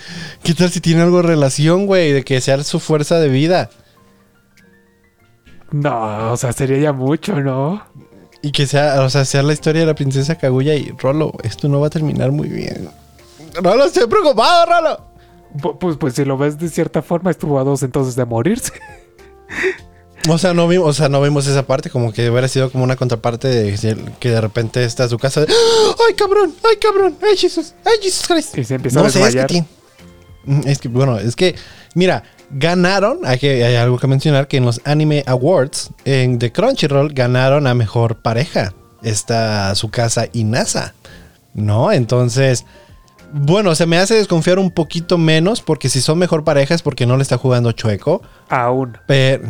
[0.44, 2.12] qué tal si tiene algo de relación, güey?
[2.12, 3.70] De que sea su fuerza de vida.
[5.72, 7.84] No, o sea, sería ya mucho, ¿no?
[8.42, 11.68] Y que sea, o sea, sea la historia de la princesa Kaguya y Rolo, esto
[11.68, 12.90] no va a terminar muy bien.
[13.56, 15.02] Rolo, estoy preocupado, Rolo.
[15.58, 18.72] Pu- Pues, pues si lo ves de cierta forma, estuvo a dos entonces de morirse.
[20.30, 22.84] O sea, no vimos, o sea, no vimos esa parte, como que hubiera sido como
[22.84, 25.96] una contraparte de que de repente está a su casa de ¡Ah!
[26.08, 26.54] ¡Ay, cabrón!
[26.70, 27.18] ¡Ay, cabrón!
[27.22, 27.74] ¡Ay, Jesús!
[27.86, 28.58] ¡Ay, Jesús Christ!
[28.58, 29.48] Y se empieza a No sé, es que desmayar.
[29.48, 29.68] tiene-
[30.46, 31.56] Mm, Es que, bueno, es que,
[31.96, 36.52] mira, ganaron, hay, que, hay algo que mencionar, que en los Anime Awards en The
[36.52, 38.74] Crunchyroll ganaron a Mejor Pareja.
[39.04, 40.94] Está su casa Inasa,
[41.54, 41.92] ¿no?
[41.92, 42.66] Entonces,
[43.32, 47.06] bueno, se me hace desconfiar un poquito menos porque si son mejor pareja es porque
[47.06, 48.22] no le está jugando chueco.
[48.50, 48.98] Aún.
[49.08, 49.48] Pero,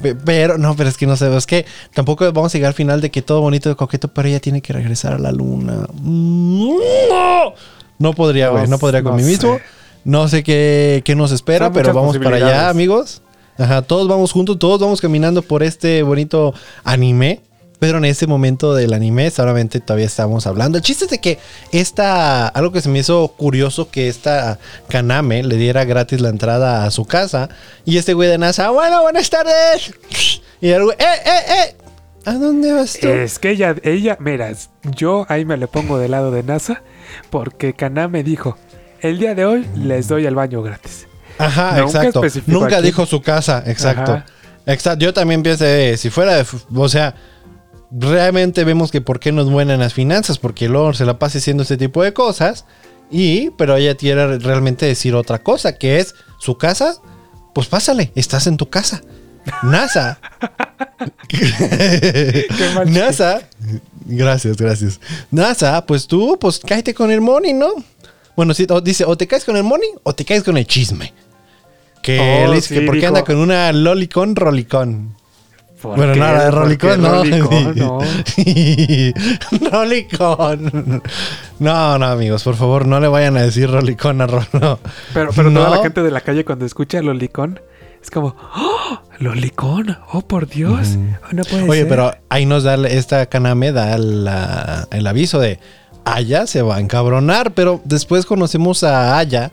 [0.00, 1.64] pe- pero, no, pero es que no sé, es que
[1.94, 4.62] tampoco vamos a llegar al final de que todo bonito y coqueto, pero ella tiene
[4.62, 5.86] que regresar a la luna.
[6.02, 7.54] No,
[7.98, 9.56] no podría, güey, no, podría con no mí mismo.
[9.58, 9.62] sé.
[10.04, 13.22] No sé qué, qué nos espera, Son pero vamos para allá, amigos.
[13.58, 17.40] Ajá, todos vamos juntos, todos vamos caminando por este bonito anime.
[17.78, 20.78] Pero en ese momento del anime, solamente todavía estamos hablando.
[20.78, 21.40] El chiste es de que
[21.72, 26.84] esta, algo que se me hizo curioso, que esta Kaname le diera gratis la entrada
[26.84, 27.48] a su casa.
[27.84, 29.92] Y este güey de NASA, bueno, buenas tardes.
[30.60, 31.76] Y el güey, eh, eh, eh.
[32.24, 33.08] ¿A dónde vas tú?
[33.08, 34.52] Es que ella, ella, mira,
[34.84, 36.82] yo ahí me le pongo del lado de NASA
[37.30, 38.56] porque Kaname dijo,
[39.02, 41.06] el día de hoy les doy el baño gratis.
[41.38, 42.22] Ajá, Nunca exacto.
[42.46, 42.86] Nunca aquí.
[42.86, 44.12] dijo su casa, exacto.
[44.12, 44.26] Ajá.
[44.66, 45.04] Exacto.
[45.04, 45.64] Yo también pienso,
[45.96, 47.14] si fuera, de, o sea,
[47.90, 51.18] realmente vemos que por qué no es buena en las finanzas, porque luego se la
[51.18, 52.64] pasa haciendo este tipo de cosas.
[53.10, 56.94] Y, pero ella quiere realmente decir otra cosa, que es su casa,
[57.54, 59.02] pues pásale, estás en tu casa.
[59.62, 60.18] NASA.
[62.86, 63.42] NASA.
[64.06, 65.00] Gracias, gracias.
[65.30, 67.68] NASA, pues tú, pues cáete con el money, ¿no?
[68.36, 71.12] Bueno, sí, dice, o te caes con el money o te caes con el chisme.
[72.02, 75.14] Que Oh, él dice sí, que porque dijo- anda con una lolicón rolicón.
[75.80, 77.08] ¿Por Bueno, no, la de ¿Por rolicón, no.
[77.10, 77.74] rolicón?
[77.76, 77.98] no.
[79.70, 81.02] rolicón.
[81.58, 84.78] No, no, amigos, por favor, no le vayan a decir rolicón a Rolo.
[85.14, 85.60] Pero, pero No.
[85.64, 87.60] toda la gente de la calle cuando escucha Lolicón
[88.02, 89.00] es como, ¡Oh!
[89.18, 89.96] ¡Lolicón!
[90.12, 90.96] ¡Oh, por Dios!
[91.24, 91.88] Oh, no puede Oye, ser.
[91.88, 95.58] pero ahí nos da esta Kaname, da la- el aviso de
[96.04, 99.50] Aya se va a encabronar, pero después conocemos a Aya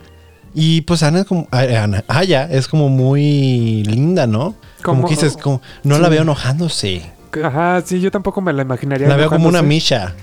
[0.54, 4.56] y pues Ana es como, Ana- Aya es como muy linda, ¿no?
[4.84, 7.12] Como, Como- que dices, como, no la veo enojándose.
[7.44, 9.08] Ajá, sí, yo tampoco me la imaginaría.
[9.08, 9.62] La veo como una.
[9.62, 10.16] Misha.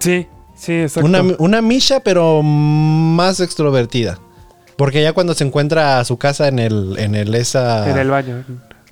[0.00, 1.06] Sí, sí, exacto.
[1.06, 4.18] Una, una Misha, pero más extrovertida.
[4.76, 7.88] Porque ya cuando se encuentra a su casa en el, en el esa.
[7.90, 8.44] En el baño.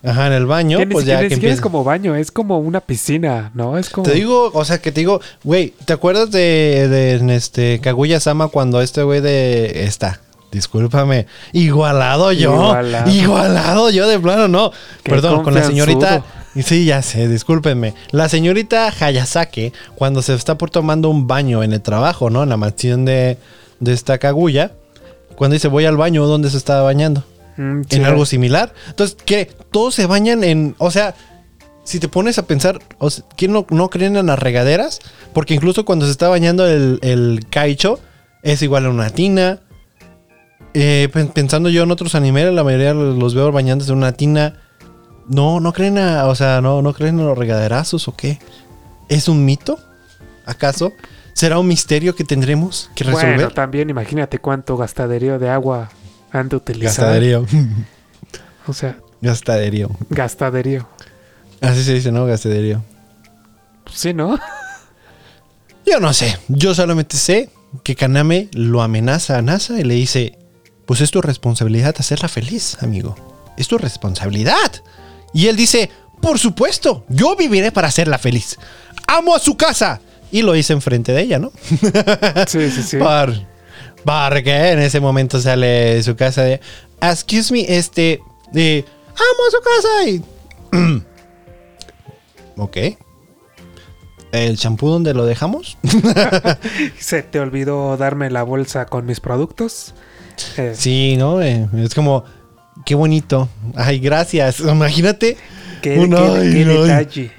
[0.06, 3.76] Ajá, en el baño, pues ya que es como baño, es como una piscina, ¿no?
[3.76, 4.04] Es como...
[4.04, 8.80] Te digo, o sea, que te digo, güey, ¿te acuerdas de, este Kaguya Sama cuando
[8.80, 10.20] este güey de esta?
[10.52, 13.10] Discúlpame, igualado yo, Igualado.
[13.10, 14.70] igualado, yo de plano no.
[15.02, 17.94] Perdón, con la señorita, sí, ya sé, discúlpenme.
[18.12, 22.44] La señorita Hayasake, cuando se está por tomando un baño en el trabajo, ¿no?
[22.44, 23.38] En la mansión de,
[23.80, 24.70] de esta Kaguya,
[25.34, 27.24] cuando dice voy al baño, ¿dónde se estaba bañando?
[27.56, 27.96] Mm, sí.
[27.96, 28.72] en algo similar.
[28.88, 29.50] Entonces, ¿qué?
[29.70, 30.74] Todos se bañan en.
[30.78, 31.14] O sea,
[31.84, 35.00] si te pones a pensar, o sea, ¿quién no, no creen en las regaderas?
[35.32, 38.00] Porque incluso cuando se está bañando el, el Kaicho,
[38.42, 39.60] es igual a una tina.
[40.74, 44.12] Eh, pen- pensando yo en otros animes, la mayoría los los veo bañándose en una
[44.12, 44.60] tina.
[45.28, 46.26] No, no creen a.
[46.26, 48.38] O sea, no, no creen en los regaderazos o qué.
[49.08, 49.78] ¿Es un mito?
[50.44, 50.92] ¿Acaso?
[51.32, 53.34] ¿Será un misterio que tendremos que resolver?
[53.34, 55.90] Bueno, también imagínate cuánto gastaderío de agua
[56.32, 56.88] han de utilizar.
[57.06, 57.46] Gastaderío.
[58.66, 59.90] O sea, Gastaderío.
[60.10, 60.88] gastaderío.
[61.60, 62.26] Así se dice, ¿no?
[62.26, 62.82] Gastaderío.
[63.92, 64.38] Sí, ¿no?
[65.86, 66.36] Yo no sé.
[66.48, 67.50] Yo solamente sé
[67.82, 70.38] que Kaname lo amenaza a NASA y le dice:
[70.84, 73.14] Pues es tu responsabilidad hacerla feliz, amigo.
[73.56, 74.72] Es tu responsabilidad.
[75.32, 78.58] Y él dice: Por supuesto, yo viviré para hacerla feliz.
[79.06, 80.00] Amo a su casa.
[80.32, 81.52] Y lo hice enfrente de ella, ¿no?
[82.48, 82.96] Sí, sí, sí.
[82.98, 83.32] Por,
[84.06, 85.66] porque en ese momento sale
[85.96, 86.60] de su casa de,
[87.02, 88.20] excuse me, este,
[88.52, 91.02] de, amo a su casa y...
[92.56, 92.76] ok.
[94.32, 95.76] ¿El champú donde lo dejamos?
[96.98, 99.94] ¿Se te olvidó darme la bolsa con mis productos?
[100.56, 101.42] Eh, sí, ¿no?
[101.42, 102.24] Eh, es como,
[102.84, 103.48] qué bonito.
[103.74, 104.60] Ay, gracias.
[104.60, 105.36] Imagínate.
[105.82, 106.64] qué, Un qué- ay, qué ay.
[106.64, 107.32] detalle.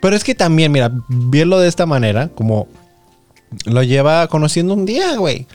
[0.00, 2.68] Pero es que también, mira, verlo de esta manera, como
[3.66, 5.46] lo lleva conociendo un día, güey.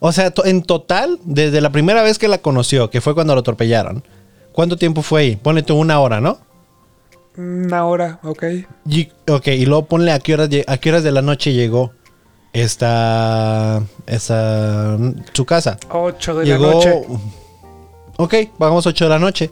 [0.00, 3.40] O sea, en total, desde la primera vez que la conoció, que fue cuando lo
[3.40, 4.04] atropellaron,
[4.52, 5.36] ¿cuánto tiempo fue ahí?
[5.36, 6.38] Ponle tú una hora, ¿no?
[7.36, 8.44] Una hora, ok.
[8.88, 11.92] Y, ok, y luego ponle a qué horas, a qué horas de la noche llegó
[12.52, 14.96] esta, esta,
[15.32, 15.78] su casa.
[15.90, 17.02] Ocho de Llegó, la noche.
[18.16, 19.50] ok, vamos 8 de la noche.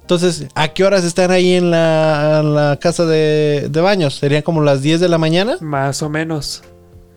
[0.00, 4.14] Entonces, ¿a qué horas están ahí en la, en la casa de, de baños?
[4.14, 5.56] ¿Serían como las 10 de la mañana?
[5.60, 6.62] Más o menos.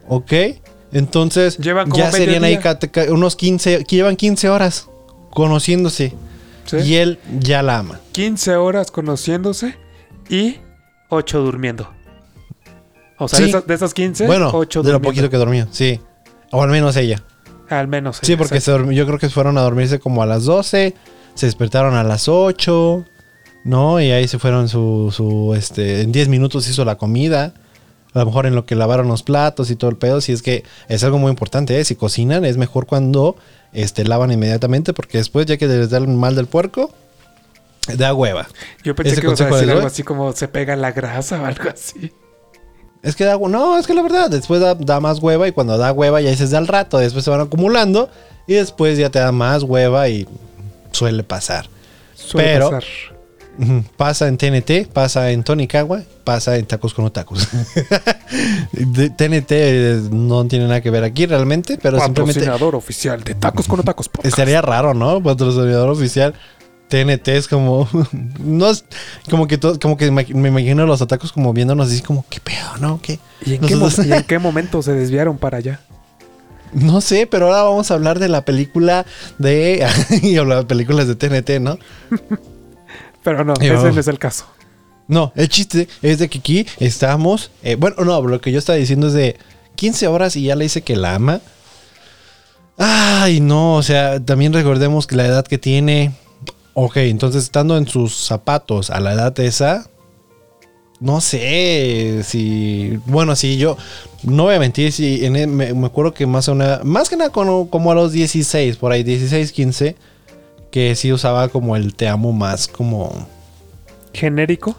[0.07, 0.33] Ok.
[0.91, 2.59] Entonces, Llevan como ya serían ahí
[3.09, 4.87] unos 15, que llevan 15 horas
[5.29, 6.13] conociéndose.
[6.65, 6.77] ¿sí?
[6.77, 7.99] Y él ya la ama.
[8.13, 9.77] 15 horas conociéndose
[10.29, 10.57] y
[11.09, 11.89] 8 durmiendo.
[13.17, 13.43] O sea, Sí.
[13.43, 15.07] de, esas, de esas 15, bueno, 8 de lo durmiendo.
[15.09, 15.99] poquito que dormía, sí.
[16.51, 17.23] O al menos ella.
[17.69, 18.19] Al menos.
[18.21, 20.95] Sí, porque se yo creo que fueron a dormirse como a las 12,
[21.35, 23.05] se despertaron a las 8,
[23.63, 24.01] ¿no?
[24.01, 27.53] Y ahí se fueron su, su este, en 10 minutos hizo la comida.
[28.13, 30.41] A lo mejor en lo que lavaron los platos y todo el pedo, si es
[30.41, 31.85] que es algo muy importante, ¿eh?
[31.85, 33.35] Si cocinan es mejor cuando
[33.71, 36.91] este, lavan inmediatamente porque después ya que les da el mal del puerco,
[37.97, 38.47] da hueva.
[38.83, 41.45] Yo pensé ese que ibas a decir algo así como se pega la grasa o
[41.45, 42.11] algo así.
[43.01, 45.77] Es que da no, es que la verdad, después da, da más hueva y cuando
[45.77, 48.09] da hueva ya dices da al rato, después se van acumulando
[48.45, 50.27] y después ya te da más hueva y
[50.91, 51.69] suele pasar.
[52.15, 52.83] Suele Pero- pasar.
[53.97, 57.47] Pasa en TNT, pasa en Tonicagua, pasa en Tacos con Otacos.
[58.71, 63.67] TNT eh, no tiene nada que ver aquí realmente, pero simplemente Patrocinador oficial de Tacos
[63.67, 64.27] con Tacos Podcast.
[64.27, 65.21] estaría raro, ¿no?
[65.21, 66.33] Patrocinador oficial.
[66.87, 67.87] TNT es como.
[68.39, 68.85] No es.
[69.29, 72.77] Como que todo, como que me imagino los atacos como viéndonos así como, ¿qué pedo,
[72.79, 72.99] no?
[73.01, 73.19] ¿Qué?
[73.45, 75.81] ¿Y en, qué y en qué momento se desviaron para allá?
[76.71, 79.05] No sé, pero ahora vamos a hablar de la película
[79.37, 79.85] de.
[80.21, 81.77] y hablar de películas de TNT, ¿no?
[83.23, 84.45] Pero no, Yo- ese no es el caso.
[85.07, 87.51] No, el chiste es de que aquí estamos.
[87.63, 89.37] eh, bueno, no, lo que yo estaba diciendo es de
[89.75, 91.41] 15 horas y ya le dice que la ama.
[92.77, 96.11] Ay, no, o sea, también recordemos que la edad que tiene.
[96.73, 99.89] Ok, entonces estando en sus zapatos a la edad esa.
[101.01, 102.99] No sé si.
[103.05, 103.77] Bueno, si yo.
[104.23, 107.17] No voy a mentir, si en el- me, me acuerdo que más, una, más que
[107.17, 109.95] nada como, como a los 16, por ahí, 16, 15,
[110.71, 113.27] que sí usaba como el te amo más como.
[114.13, 114.75] Genérico.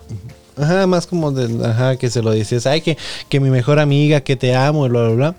[0.57, 2.98] Ajá, más como de, ajá, que se lo dices, ay, que,
[3.29, 5.35] que mi mejor amiga, que te amo, y bla, bla, bla.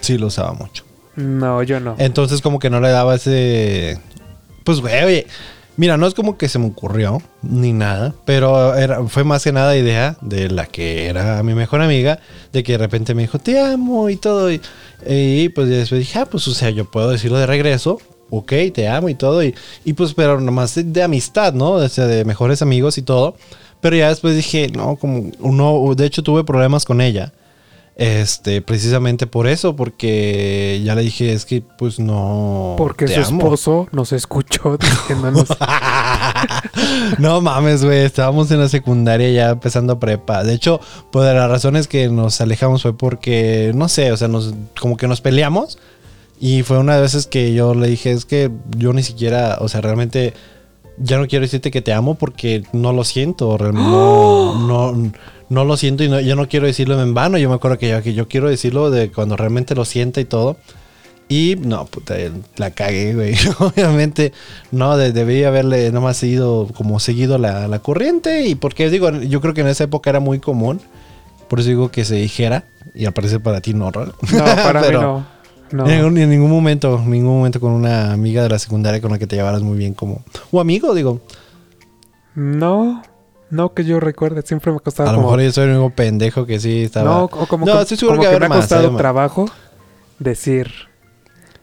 [0.00, 0.84] Sí, lo usaba mucho.
[1.16, 1.96] No, yo no.
[1.98, 3.98] Entonces, como que no le daba ese.
[4.64, 5.26] Pues, güey, oye.
[5.76, 9.50] Mira, no es como que se me ocurrió, ni nada, pero era, fue más que
[9.50, 12.18] nada idea de la que era mi mejor amiga,
[12.52, 14.52] de que de repente me dijo, te amo y todo.
[14.52, 14.60] Y,
[15.06, 17.98] y, pues después dije, ah, pues, o sea, yo puedo decirlo de regreso,
[18.30, 19.42] ok, te amo y todo.
[19.42, 21.72] Y, y pues, pero nomás de, de amistad, ¿no?
[21.72, 23.36] O sea, de mejores amigos y todo.
[23.80, 27.32] Pero ya después dije, no, como uno, de hecho tuve problemas con ella.
[27.96, 32.74] Este, precisamente por eso, porque ya le dije, es que pues no.
[32.78, 33.42] Porque su amo.
[33.42, 35.48] esposo nos escuchó diciéndonos.
[37.18, 37.98] no mames, güey.
[37.98, 40.44] Estábamos en la secundaria ya empezando prepa.
[40.44, 40.80] De hecho,
[41.12, 44.96] pues de las razones que nos alejamos fue porque, no sé, o sea, nos, como
[44.96, 45.78] que nos peleamos.
[46.42, 49.68] Y fue una de veces que yo le dije, es que yo ni siquiera, o
[49.68, 50.32] sea, realmente
[50.96, 53.56] ya no quiero decirte que te amo porque no lo siento.
[53.58, 54.54] real- No,
[54.94, 55.12] no,
[55.50, 57.36] no lo siento y no, yo no quiero decirlo en vano.
[57.36, 60.24] Yo me acuerdo que yo, que yo quiero decirlo de cuando realmente lo sienta y
[60.24, 60.56] todo.
[61.28, 62.16] Y no, puta,
[62.56, 63.34] la cagué, güey.
[63.58, 64.32] Obviamente,
[64.72, 68.46] no, de- debí haberle nomás seguido, como seguido la, la corriente.
[68.46, 70.80] Y porque digo, yo creo que en esa época era muy común.
[71.48, 72.64] Por eso digo que se dijera.
[72.94, 73.90] Y al parecer para ti no.
[73.90, 75.39] No, para Pero mí no.
[75.72, 75.88] No.
[75.88, 79.10] En, ningún- en ningún momento, en ningún momento con una amiga de la secundaria con
[79.12, 80.22] la que te llevaras muy bien como...
[80.50, 81.20] O amigo, digo.
[82.34, 83.02] No,
[83.50, 84.42] no que yo recuerde.
[84.42, 85.28] Siempre me ha costado A lo como.
[85.28, 87.10] mejor yo soy el único pendejo que sí estaba...
[87.10, 88.92] no, o como, No, que- estoy seguro como que que, me ha más, costado haber
[88.92, 88.98] más.
[88.98, 89.50] trabajo
[90.18, 90.70] decir.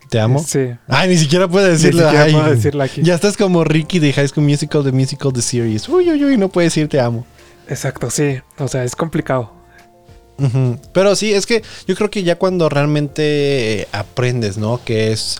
[0.10, 0.39] ¿Te amo?
[0.39, 0.70] Sí.
[0.88, 2.04] Ay, ni siquiera puedo Ni decirlo.
[2.04, 3.02] siquiera Ay, puedo decirlo aquí.
[3.04, 5.89] Ya estás como Ricky de High School Musical, The Musical, The Series.
[5.89, 7.26] Uy, uy, uy, no puedes decir te amo.
[7.67, 8.38] Exacto, sí.
[8.58, 9.52] O sea, es complicado.
[10.93, 14.80] Pero sí, es que yo creo que ya cuando realmente eh, aprendes, ¿no?
[14.84, 15.39] Que es...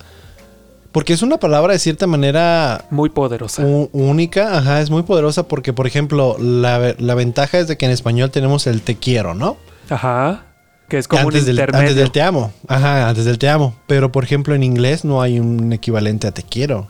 [0.92, 3.64] Porque es una palabra de cierta manera Muy poderosa.
[3.64, 7.92] única, ajá, es muy poderosa porque, por ejemplo, la, la ventaja es de que en
[7.92, 9.58] español tenemos el te quiero, ¿no?
[9.90, 10.46] Ajá.
[10.90, 11.82] Que es como antes, un del, intermedio.
[11.82, 12.52] antes del te amo.
[12.68, 13.76] Ajá, antes del te amo.
[13.86, 16.88] Pero, por ejemplo, en inglés no hay un equivalente a te quiero.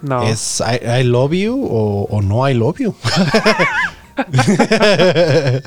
[0.00, 0.22] no.
[0.22, 2.94] Es I, I love you o, o no I love you.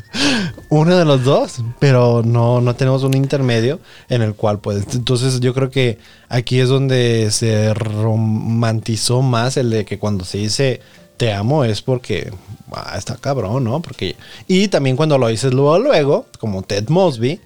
[0.69, 4.93] Uno de los dos, pero no, no tenemos un intermedio en el cual puedes.
[4.95, 10.39] Entonces yo creo que aquí es donde se romantizó más el de que cuando se
[10.39, 10.81] dice
[11.17, 12.33] te amo es porque
[12.71, 13.81] ah, está cabrón, ¿no?
[13.81, 14.15] Porque
[14.47, 17.39] y también cuando lo dices luego luego, como Ted Mosby,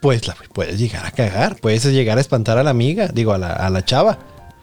[0.00, 3.38] pues la puedes llegar a cagar, puedes llegar a espantar a la amiga, digo a
[3.38, 4.18] la, a la chava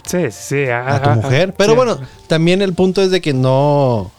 [0.09, 0.63] Sí, sí.
[0.65, 1.53] a tu mujer.
[1.55, 4.11] Pero bueno, también el punto es de que no.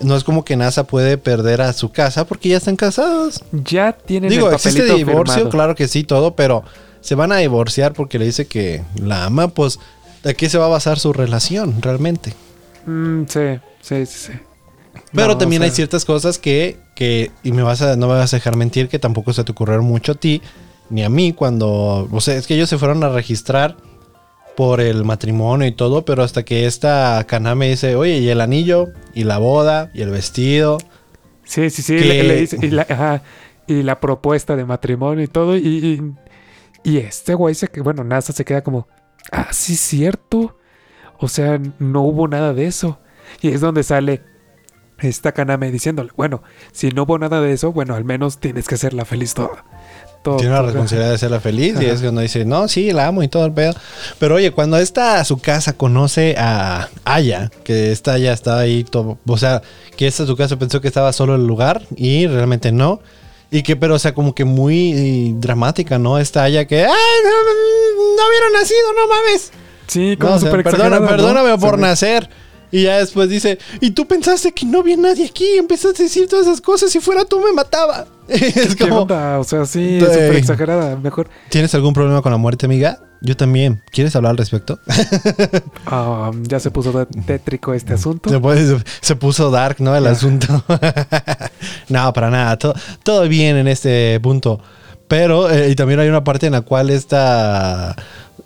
[0.00, 3.42] No es como que NASA puede perder a su casa porque ya están casados.
[3.52, 5.48] Ya tienen Digo, el existe divorcio, firmado.
[5.50, 6.64] claro que sí, todo, pero
[7.00, 9.78] se van a divorciar porque le dice que la ama, pues,
[10.22, 12.34] ¿de qué se va a basar su relación realmente?
[12.86, 13.40] Mm, sí,
[13.80, 14.32] sí, sí, sí.
[15.14, 18.14] Pero No, también o hay ciertas cosas que, que, y me vas a, no me
[18.14, 20.42] vas a dejar mentir, que tampoco se te ocurrieron mucho a ti,
[20.90, 23.76] ni a mí, cuando, o sea, es que ellos se fueron a registrar
[24.58, 28.40] por el matrimonio y todo, pero hasta que esta Cana me dice, oye, y el
[28.40, 30.78] anillo, y la boda, y el vestido.
[31.44, 31.94] Sí, sí, sí.
[31.96, 33.22] que- Le, le dice- y, la, ajá,
[33.68, 35.56] y la propuesta de matrimonio y todo.
[35.56, 36.12] Y, y,
[36.82, 38.88] y este güey se que bueno, NASA se queda como.
[39.30, 40.58] ah, sí, cierto.
[41.20, 42.98] O sea, no hubo nada de eso.
[43.40, 44.22] Y es donde sale
[44.98, 46.42] esta Kaname diciéndole, bueno,
[46.72, 49.64] si no hubo nada de eso, bueno, al menos tienes que hacerla feliz toda.
[50.22, 53.22] Todo, Tiene la responsabilidad de hacerla feliz y es cuando dice, no, sí, la amo
[53.22, 53.72] y todo el pedo.
[54.18, 58.84] Pero oye, cuando esta a su casa conoce a Aya, que esta Aya estaba ahí,
[58.84, 59.62] todo, o sea,
[59.96, 63.00] que esta a su casa pensó que estaba solo el lugar y realmente no.
[63.50, 66.18] Y que, pero, o sea, como que muy dramática, ¿no?
[66.18, 66.90] Esta Aya que, ¡ay,
[67.24, 69.52] no, no hubiera nacido, no mames!
[69.86, 71.06] Sí, No, como o sea, súper perdona, ¿no?
[71.06, 71.80] perdóname por Sí.
[71.80, 72.28] nacer.
[72.70, 76.28] Y ya después dice, y tú pensaste que no había nadie aquí, empezaste a decir
[76.28, 78.06] todas esas cosas, si fuera tú me mataba.
[78.28, 79.38] es ¿Qué como, onda?
[79.38, 80.96] O sea, sí, súper exagerada.
[80.96, 82.98] Mejor ¿tienes algún problema con la muerte, amiga?
[83.20, 83.82] Yo también.
[83.90, 84.78] ¿Quieres hablar al respecto?
[85.86, 88.30] ah, ya se puso tétrico este asunto.
[88.30, 89.96] Se, puede- se puso dark, ¿no?
[89.96, 90.10] El Ya.
[90.10, 90.62] asunto.
[91.88, 92.58] no, para nada.
[92.58, 94.60] Todo, todo bien en este punto.
[95.08, 97.96] Pero, eh, y también hay una parte en la cual esta,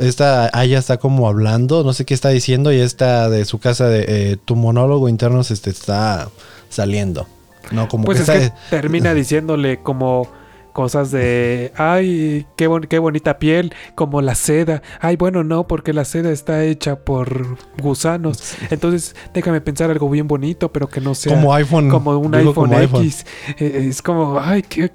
[0.07, 3.88] esta Aya está como hablando, no sé qué está diciendo, y esta de su casa
[3.88, 6.29] de eh, tu monólogo interno se este, está
[6.69, 7.27] saliendo.
[7.71, 8.55] No, como Pues que es está.
[8.55, 10.29] que termina diciéndole como
[10.73, 14.83] cosas de, ay, qué, bon- qué bonita piel, como la seda.
[15.01, 18.55] Ay, bueno, no, porque la seda está hecha por gusanos.
[18.71, 21.91] Entonces, déjame pensar algo bien bonito, pero que no sea como iPhone.
[21.91, 22.79] como un iPhone como.
[22.81, 23.27] X.
[23.59, 24.91] Eh, es como, ay, que-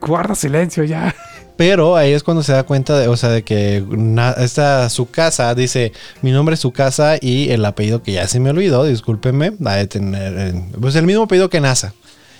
[0.00, 1.14] guarda silencio ya.
[1.56, 5.08] Pero ahí es cuando se da cuenta de, o sea, de que na- esta su
[5.10, 8.84] casa dice mi nombre es su casa y el apellido que ya se me olvidó,
[8.84, 11.94] discúlpenme, va a tener pues el mismo apellido que NASA.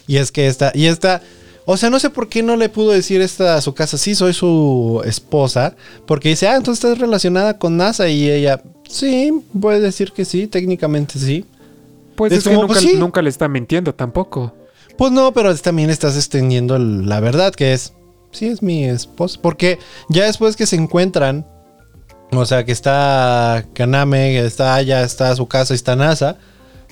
[0.09, 1.22] Y es que esta y esta
[1.66, 4.14] o sea, no sé por qué no le pudo decir esta a su casa, sí,
[4.14, 9.81] soy su esposa, porque dice, ah, entonces estás relacionada con NASA y ella, sí, puede
[9.81, 11.46] decir que sí, técnicamente sí.
[12.16, 12.96] Pues Es es, que nunca, pues sí.
[12.96, 14.55] nunca le está mintiendo tampoco.
[14.98, 17.94] Pues no, pero también estás extendiendo la verdad, que es,
[18.34, 19.38] sí, es mi esposa.
[19.40, 21.46] Porque ya después que se encuentran,
[22.32, 26.36] o sea, que está Kaname, está Aya, está su casa, y está NASA.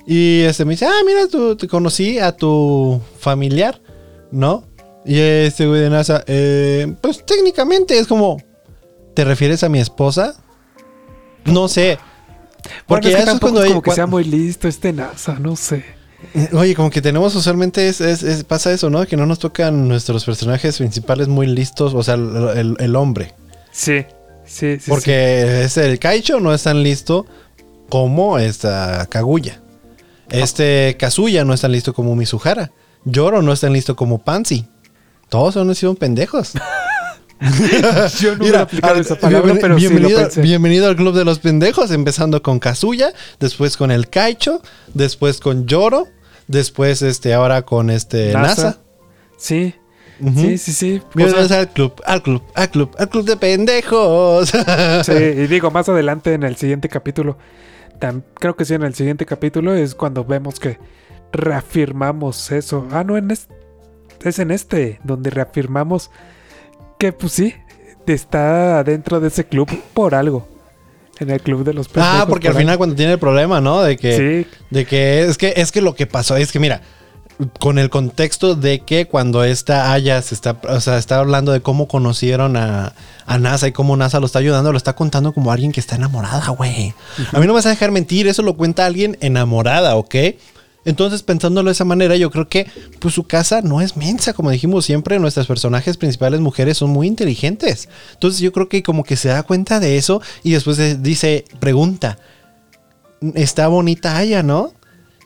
[0.05, 3.79] Y este me dice, ah, mira, tú, te conocí a tu familiar,
[4.31, 4.65] ¿no?
[5.05, 8.41] Y este güey de NASA, eh, pues técnicamente es como,
[9.13, 10.35] ¿te refieres a mi esposa?
[11.45, 11.97] No sé.
[12.87, 15.37] Porque ya es que eso es cuando es como que sea muy listo este NASA,
[15.39, 15.83] no sé.
[16.53, 19.05] Oye, como que tenemos usualmente es, es- es- pasa eso, ¿no?
[19.05, 23.33] Que no nos tocan nuestros personajes principales muy listos, o sea, el, el- el hombre.
[23.71, 24.05] Sí,
[24.45, 24.89] sí, sí.
[24.89, 27.25] Porque es el Kaicho no es tan listo
[27.89, 29.61] como esta Kaguya.
[30.29, 32.71] Este Kazuya no es tan listo como Mizuhara.
[33.05, 34.65] Yoro no es tan listo como Pansy.
[35.29, 36.53] Todos son sido pendejos.
[38.19, 40.41] Yo no Mira, hubiera aplicado al- esa palabra, bienveni- pero sí bienvenido, lo pensé.
[40.41, 44.61] bienvenido al club de los pendejos, empezando con Kazuya, después con el Kaicho,
[44.93, 46.07] después con Yoro,
[46.47, 48.63] después este ahora con este NASA.
[48.63, 48.77] NASA.
[49.37, 49.75] Sí,
[50.35, 51.01] sí, sí, sí.
[51.15, 54.49] Bienvenidos sea, al club, al club, al club, al club de pendejos.
[55.05, 57.37] sí, y digo, más adelante en el siguiente capítulo,
[58.39, 60.77] creo que sí, en el siguiente capítulo es cuando vemos que
[61.33, 62.87] reafirmamos eso.
[62.91, 63.47] Ah, no, en es,
[64.23, 66.09] es en este, donde reafirmamos
[67.03, 67.53] que, pues sí,
[68.07, 70.47] está dentro de ese club por algo.
[71.19, 72.21] En el club de los pendejos.
[72.21, 73.81] ah, porque al final cuando tiene el problema, ¿no?
[73.81, 74.45] De que.
[74.45, 76.81] Sí, de que es que es que lo que pasó es que mira,
[77.59, 81.59] con el contexto de que cuando esta Aya se está, o sea, está hablando de
[81.59, 82.93] cómo conocieron a,
[83.25, 85.97] a NASA y cómo NASA lo está ayudando, lo está contando como alguien que está
[85.97, 86.93] enamorada, güey.
[87.33, 90.15] A mí no me vas a dejar mentir, eso lo cuenta alguien enamorada, ¿ok?
[90.85, 92.67] Entonces, pensándolo de esa manera, yo creo que
[92.99, 97.07] pues su casa no es mensa, como dijimos siempre, nuestras personajes principales mujeres son muy
[97.07, 97.87] inteligentes.
[98.13, 101.45] Entonces, yo creo que como que se da cuenta de eso y después de- dice,
[101.59, 102.17] pregunta,
[103.35, 104.73] está bonita Aya, ¿no?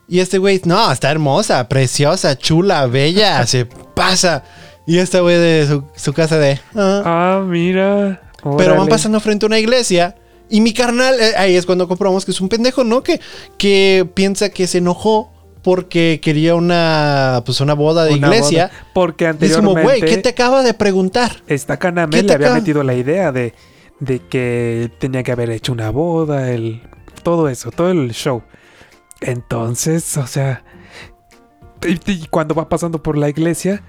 [0.08, 4.44] Y este güey, no, está hermosa, preciosa, chula, bella, se pasa.
[4.86, 6.60] Y este güey de su, su casa de...
[6.76, 7.02] "Ah".
[7.06, 8.22] Ah, mira.
[8.58, 10.16] Pero van pasando frente a una iglesia.
[10.50, 13.04] Y mi carnal, eh, ahí es cuando comprobamos que es un pendejo, ¿no?
[13.04, 13.20] Que,
[13.58, 15.30] que piensa que se enojó
[15.64, 18.68] porque quería una, pues una boda de Una iglesia.
[18.68, 18.92] boda.
[18.94, 21.44] Porque Y es como, anteriormente güey, ¿qué te acaba de preguntar?
[21.48, 23.54] esta Kaname ¿Qué le había metido la idea de,
[24.00, 26.82] de que tenía que haber hecho una boda, el,
[27.24, 28.44] todo eso, todo el show.
[29.22, 30.64] Entonces, o sea,
[31.86, 33.82] y, y cuando va pasando por la iglesia,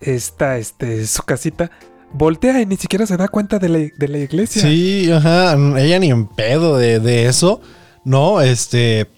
[0.00, 1.70] está este, su casita,
[2.12, 4.62] voltea y ni siquiera se da cuenta de la, de la iglesia.
[4.62, 5.54] Sí, ajá.
[5.78, 7.60] Ella ni en pedo de, de eso.
[8.04, 9.08] No, este.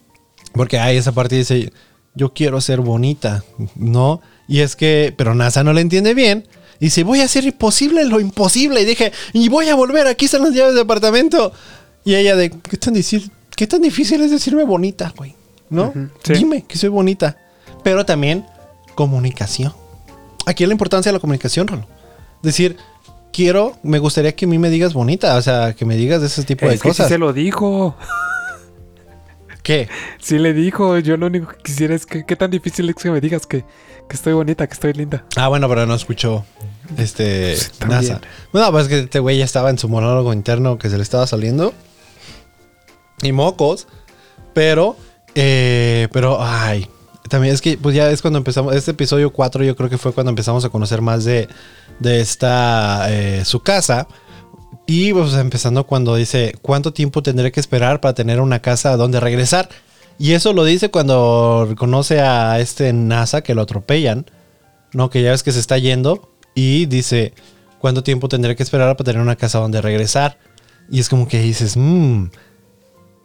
[0.55, 1.71] Porque hay esa parte dice:
[2.19, 3.45] Yo quiero ser bonita.
[3.77, 4.21] No.
[4.49, 5.15] Y es que.
[5.17, 6.47] Pero NASA no le entiende bien.
[6.81, 8.83] Y dice: Voy a hacer imposible lo imposible.
[8.83, 10.09] Y dije: Y voy a volver.
[10.09, 11.53] Aquí están las llaves de apartamento.
[12.05, 15.37] Y ella de: ¿Qué tan difícil, qué tan difícil es decirme bonita, güey?
[15.71, 15.95] ¿No?
[16.25, 16.35] Sí.
[16.35, 17.37] Dime que soy bonita.
[17.85, 18.45] Pero también
[18.97, 19.73] comunicación.
[20.45, 21.87] Aquí es la importancia de la comunicación, Rolo.
[22.43, 22.77] Decir,
[23.33, 26.27] quiero, me gustaría que a mí me digas bonita, o sea, que me digas de
[26.27, 27.07] ese tipo de que cosas.
[27.07, 27.95] sí se lo dijo.
[29.69, 29.87] ¿Qué?
[30.19, 30.99] Sí le dijo.
[30.99, 33.67] Yo lo único que quisiera es que qué tan difícil es que me digas que,
[34.09, 35.27] que estoy bonita, que estoy linda.
[35.37, 36.43] Ah, bueno, pero no escuchó
[36.97, 38.01] este Sí, también.
[38.01, 38.21] NASA.
[38.55, 41.03] No, pues es que este güey ya estaba en su monólogo interno que se le
[41.03, 41.75] estaba saliendo.
[43.21, 43.87] Y mocos.
[44.55, 44.97] Pero,
[45.35, 46.89] eh, pero, ay.
[47.29, 48.75] También es que, pues ya es cuando empezamos.
[48.75, 51.47] Este episodio 4, yo creo que fue cuando empezamos a conocer más de,
[51.99, 53.05] de esta.
[53.11, 54.09] eh, su casa.
[54.91, 59.21] Y pues empezando cuando dice: ¿Cuánto tiempo tendré que esperar para tener una casa donde
[59.21, 59.69] regresar?
[60.19, 64.25] Y eso lo dice cuando conoce a este NASA que lo atropellan.
[64.95, 66.31] No, que ya ves que se está yendo.
[66.55, 67.35] Y dice:
[67.79, 70.39] ¿Cuánto tiempo tendré que esperar para tener una casa donde regresar?
[70.91, 72.29] Y es como que dices: Mmm.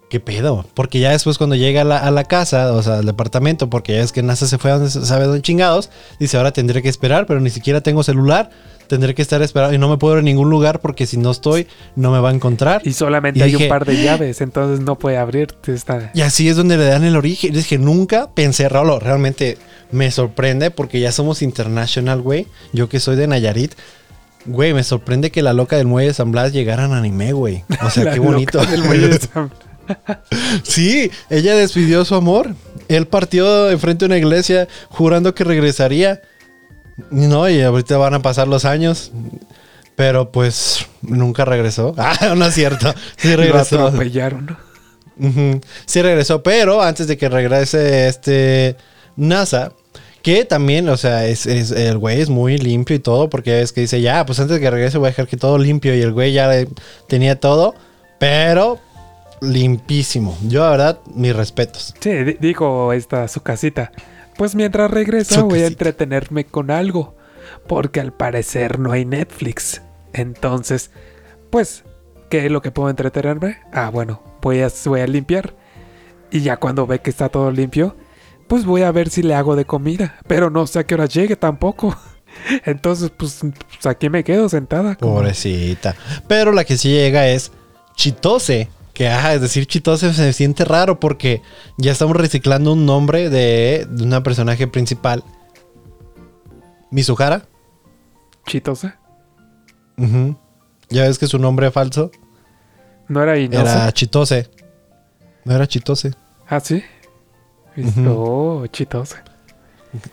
[0.09, 0.65] ¿Qué pedo?
[0.75, 4.11] Porque ya después cuando llega a la, casa, o sea, al departamento, porque ya es
[4.11, 5.89] que NASA se fue a donde dónde chingados,
[6.19, 8.51] dice, ahora tendré que esperar, pero ni siquiera tengo celular,
[8.93, 11.31] tendré que estar esperando y no me puedo ir a ningún lugar porque si no
[11.31, 12.81] estoy, no me va a encontrar.
[12.85, 16.11] Y solamente Y hay dije- un par de llaves, entonces no puede abrirte esta.
[16.13, 17.55] Y así es donde le dan el origen.
[17.55, 19.57] Es que nunca pensé, Raúl, realmente
[19.91, 22.47] me sorprende porque ya somos international, güey.
[22.71, 23.73] Yo que soy de Nayarit,
[24.45, 27.63] güey, me sorprende que la loca del muelle de San Blas llegara en anime, güey.
[27.81, 28.59] O sea, La qué bonito.
[28.59, 29.51] loca del muelle de San-
[30.63, 32.55] sí, ella despidió su amor.
[32.87, 36.21] Él partió enfrente de una iglesia jurando que regresaría.
[37.09, 39.11] No, y ahorita van a pasar los años.
[39.95, 41.93] Pero pues nunca regresó.
[41.97, 42.93] Ah, no es cierto.
[43.17, 43.87] Sí Lo regresó.
[43.87, 44.57] atropellaron.
[45.19, 45.61] Ujú.
[45.85, 48.75] Sí regresó, pero antes de que regrese este
[49.15, 49.73] NASA,
[50.23, 53.71] que también, o sea, es, es- el güey es muy limpio y todo, porque es
[53.73, 56.01] que dice, ya, pues antes de que regrese voy a dejar que todo limpio y
[56.01, 56.67] el güey ya le-
[57.07, 57.75] tenía todo,
[58.19, 58.79] pero
[59.41, 60.37] limpísimo.
[60.47, 61.93] Yo, la verdad, mis respetos.
[61.99, 63.91] Sí, di- dijo esta su casita.
[64.37, 67.15] Pues mientras regresa Su voy a entretenerme con algo.
[67.67, 69.81] Porque al parecer no hay Netflix.
[70.13, 70.91] Entonces,
[71.49, 71.83] pues,
[72.29, 73.57] ¿qué es lo que puedo entretenerme?
[73.71, 75.55] Ah, bueno, voy a, voy a limpiar.
[76.31, 77.95] Y ya cuando ve que está todo limpio,
[78.47, 80.17] pues voy a ver si le hago de comida.
[80.27, 81.95] Pero no sé a qué hora llegue tampoco.
[82.65, 84.95] Entonces, pues, pues, aquí me quedo sentada.
[84.95, 85.95] como- Pobrecita.
[86.27, 87.51] Pero la que sí llega es
[87.95, 88.69] Chitose.
[88.93, 91.41] Que, ah, es decir, Chitose se siente raro porque
[91.77, 95.23] ya estamos reciclando un nombre de, de una personaje principal.
[96.91, 97.47] Mizuhara.
[98.45, 98.93] Chitose.
[100.89, 102.11] Ya ves que su nombre falso
[103.07, 103.61] No era Inose.
[103.61, 104.49] era Chitose.
[105.45, 106.11] No era Chitose.
[106.47, 106.83] Ah, sí.
[107.75, 108.09] Ujú.
[108.09, 109.15] Oh, Chitose.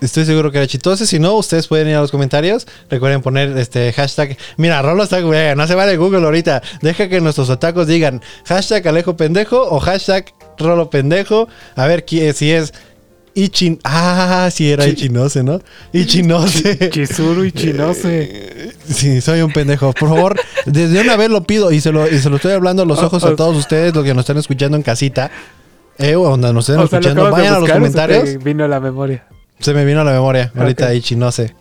[0.01, 1.07] Estoy seguro que era Chitose.
[1.07, 2.67] Si no, ustedes pueden ir a los comentarios.
[2.91, 4.37] Recuerden poner este hashtag.
[4.57, 5.21] Mira, Rolo está.
[5.21, 6.63] No se vale Google ahorita.
[6.83, 10.27] Deja que nuestros otacos digan hashtag Alejo Pendejo o hashtag
[10.59, 11.49] Rolo Pendejo.
[11.77, 12.75] A ver qui- si es
[13.35, 13.79] Ichin.
[13.85, 15.61] Ah, sí era Chi- Ichinose, ¿no?
[15.93, 16.91] Ichinose.
[16.91, 18.73] Chizuru y Chinose.
[18.89, 19.93] Sí, soy un pendejo.
[19.93, 22.83] Por favor, desde una vez lo pido y se lo, y se lo estoy hablando
[22.83, 25.31] a los O- ojos o- a todos ustedes, los que nos están escuchando en casita.
[25.97, 28.43] Eh, donde nos estén O sea, lo escuchando, vayan a los comentarios.
[28.43, 29.27] Vino a la memoria.
[29.61, 30.93] Se me vino a la memoria ahorita Ok.
[30.95, 31.55] Ichinose.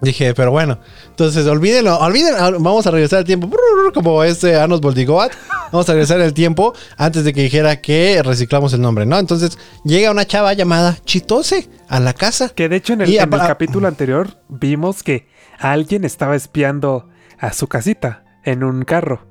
[0.00, 0.80] Dije, pero bueno,
[1.10, 3.48] entonces olvídenlo, olvídenlo, ah, vamos a regresar al tiempo,
[3.94, 5.30] como este Anos Boldigoat,
[5.70, 9.16] vamos a regresar el tiempo antes de que dijera que reciclamos el nombre, ¿no?
[9.16, 12.48] Entonces llega una chava llamada Chitose a la casa.
[12.48, 15.28] Que de hecho en el, Y en el apa- capítulo anterior vimos que
[15.60, 17.08] alguien estaba espiando
[17.38, 19.28] a su casita en un carro.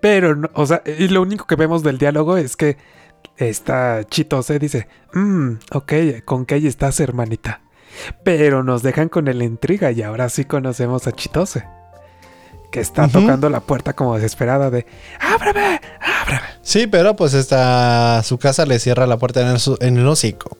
[0.00, 2.76] Pero, no- o sea, y lo único que vemos del diálogo es que
[3.36, 5.92] esta Chitose dice, mmm, ok,
[6.24, 7.60] ¿con qué estás, hermanita?
[8.24, 11.64] Pero nos dejan con el intriga y ahora sí conocemos a Chitose.
[12.70, 14.84] Que está tocando la puerta como desesperada de,
[15.20, 16.42] ábreme, ábreme.
[16.60, 20.56] Sí, pero pues esta, su casa le cierra la puerta en el, en el hocico.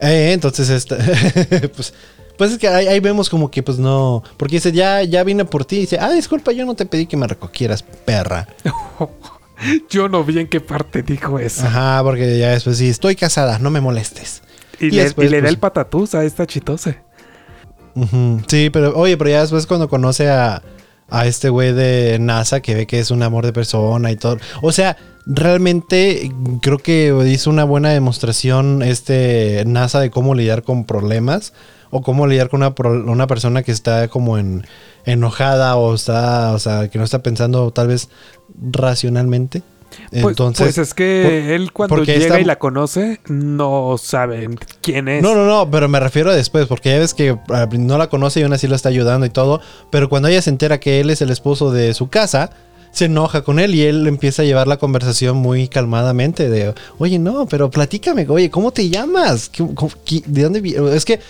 [0.00, 0.96] Eh, entonces, esta,
[1.76, 1.94] pues,
[2.36, 5.44] pues es que ahí, ahí vemos como que pues no, porque dice, ya, ya vine
[5.44, 8.48] por ti, y dice, ah, disculpa, yo no te pedí que me recogieras, perra.
[9.90, 11.66] Yo no vi en qué parte dijo eso.
[11.66, 14.42] Ajá, porque ya después sí, estoy casada, no me molestes.
[14.78, 16.98] Y, Y le, después, y le da pues- el patatús a esta Chitose.
[18.46, 20.62] Sí, pero oye, pero ya después cuando conoce a,
[21.08, 24.38] a este güey de NASA que ve que es un amor de persona y todo.
[24.62, 24.96] O sea,
[25.26, 31.52] realmente creo que hizo una buena demostración este NASA de cómo lidiar con problemas
[31.90, 32.74] o cómo lidiar con una,
[33.10, 34.66] una persona que está como en
[35.04, 38.08] enojada o está, o sea, que no está pensando tal vez
[38.70, 39.62] racionalmente.
[40.10, 44.48] Pues, Entonces, pues es que por- él cuando llega y la conoce, no sabe
[44.82, 45.20] quién es.
[45.20, 48.08] No, no, no, pero me refiero a después, porque ya ves que ah, no la
[48.08, 49.60] conoce y aún así lo está ayudando y todo.
[49.90, 52.50] Pero cuando ella se entera que él es el esposo de su casa,
[52.92, 57.18] se enoja con él y él empieza a llevar la conversación muy calmadamente de, oye,
[57.18, 59.48] no, pero platícame, oye, ¿cómo te llamas?
[59.48, 61.20] ¿Qué- cómo- qué- ¿De dónde vi-?" Es que,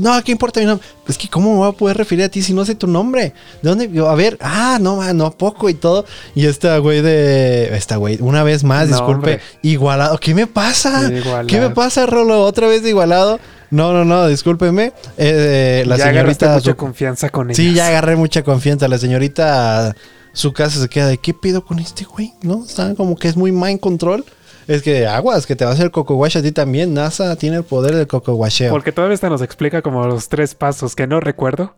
[0.00, 0.86] no, ¿qué importa mi nombre?
[1.08, 3.32] Es que, ¿cómo me voy a poder referir a ti si no sé tu nombre?
[3.62, 3.90] ¿De dónde?
[4.06, 6.04] A ver, ah, no, man, no, ¿a poco y todo.
[6.34, 9.40] Y esta güey de, esta güey, una vez más, No, disculpe, hombre.
[9.62, 10.18] igualado.
[10.18, 11.10] ¿Qué me pasa?
[11.48, 12.44] ¿Qué me pasa, Rolo?
[12.44, 13.40] ¿Otra vez de igualado?
[13.72, 14.92] No, no, no, discúlpeme.
[15.16, 16.54] Eh, la ya señorita...
[16.54, 17.56] mucha confianza con ella.
[17.56, 18.88] Sí, ya agarré mucha confianza.
[18.88, 19.94] La señorita,
[20.32, 22.32] su casa se queda de ¿qué pido con este güey?
[22.42, 22.64] ¿No?
[22.64, 24.24] Está como que es muy mind control.
[24.66, 26.94] Es que aguas, que te va a hacer coco wash a ti también.
[26.94, 28.38] NASA tiene el poder del coco.
[28.70, 31.74] Porque todavía esta nos explica como los tres pasos que no recuerdo,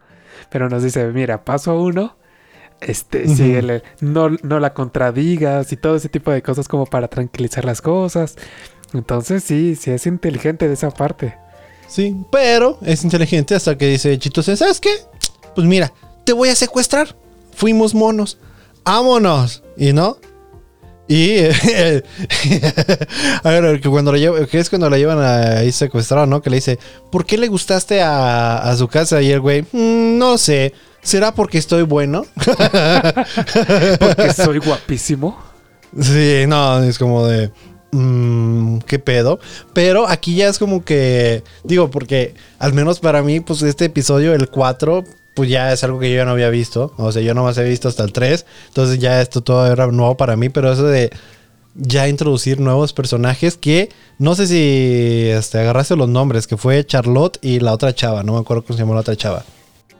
[0.50, 2.16] pero nos dice, mira, paso uno,
[2.80, 7.64] este, síguele, no, no la contradigas y todo ese tipo de cosas como para tranquilizar
[7.64, 8.36] las cosas.
[8.92, 11.38] Entonces sí, sí es inteligente de esa parte.
[11.88, 14.94] Sí, pero es inteligente hasta que dice Chito, ¿sabes qué?
[15.54, 15.92] Pues mira,
[16.24, 17.16] te voy a secuestrar.
[17.52, 18.38] Fuimos monos.
[18.84, 19.62] ¡Vámonos!
[19.76, 20.18] ¿Y no?
[21.08, 22.02] Y eh,
[23.42, 26.40] a ver, que cuando la que es cuando la llevan ahí secuestrada, ¿no?
[26.40, 26.78] Que le dice,
[27.10, 29.20] ¿por qué le gustaste a, a su casa?
[29.20, 30.72] Y el güey, "Mm, no sé,
[31.02, 32.24] ¿será porque estoy bueno?
[33.98, 35.36] Porque soy guapísimo.
[36.00, 37.50] Sí, no, es como de.
[37.90, 39.38] mm, ¿Qué pedo?
[39.74, 41.42] Pero aquí ya es como que.
[41.64, 45.04] Digo, porque al menos para mí, pues este episodio, el 4,
[45.34, 46.92] pues ya es algo que yo ya no había visto.
[46.98, 48.44] O sea, yo nomás he visto hasta el 3.
[48.68, 50.48] Entonces ya esto todo era nuevo para mí.
[50.48, 51.10] Pero eso de
[51.74, 57.38] ya introducir nuevos personajes que no sé si este, agarraste los nombres, que fue Charlotte
[57.40, 58.22] y la otra chava.
[58.22, 59.42] No me acuerdo cómo se llamó la otra chava.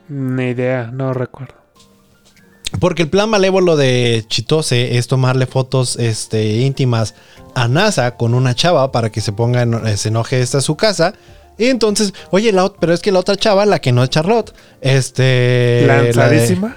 [0.09, 1.55] Ni idea, no recuerdo.
[2.81, 7.15] Porque el plan malévolo de Chitose es tomarle fotos este, íntimas
[7.55, 10.77] a NASA con una chava para que se ponga, en- se enoje esta a su
[10.77, 11.13] casa.
[11.59, 14.53] Y entonces, oye, la, pero es que la otra chava, la que no es Charlotte,
[14.81, 15.85] este...
[15.87, 16.77] la de- Lanzadísima.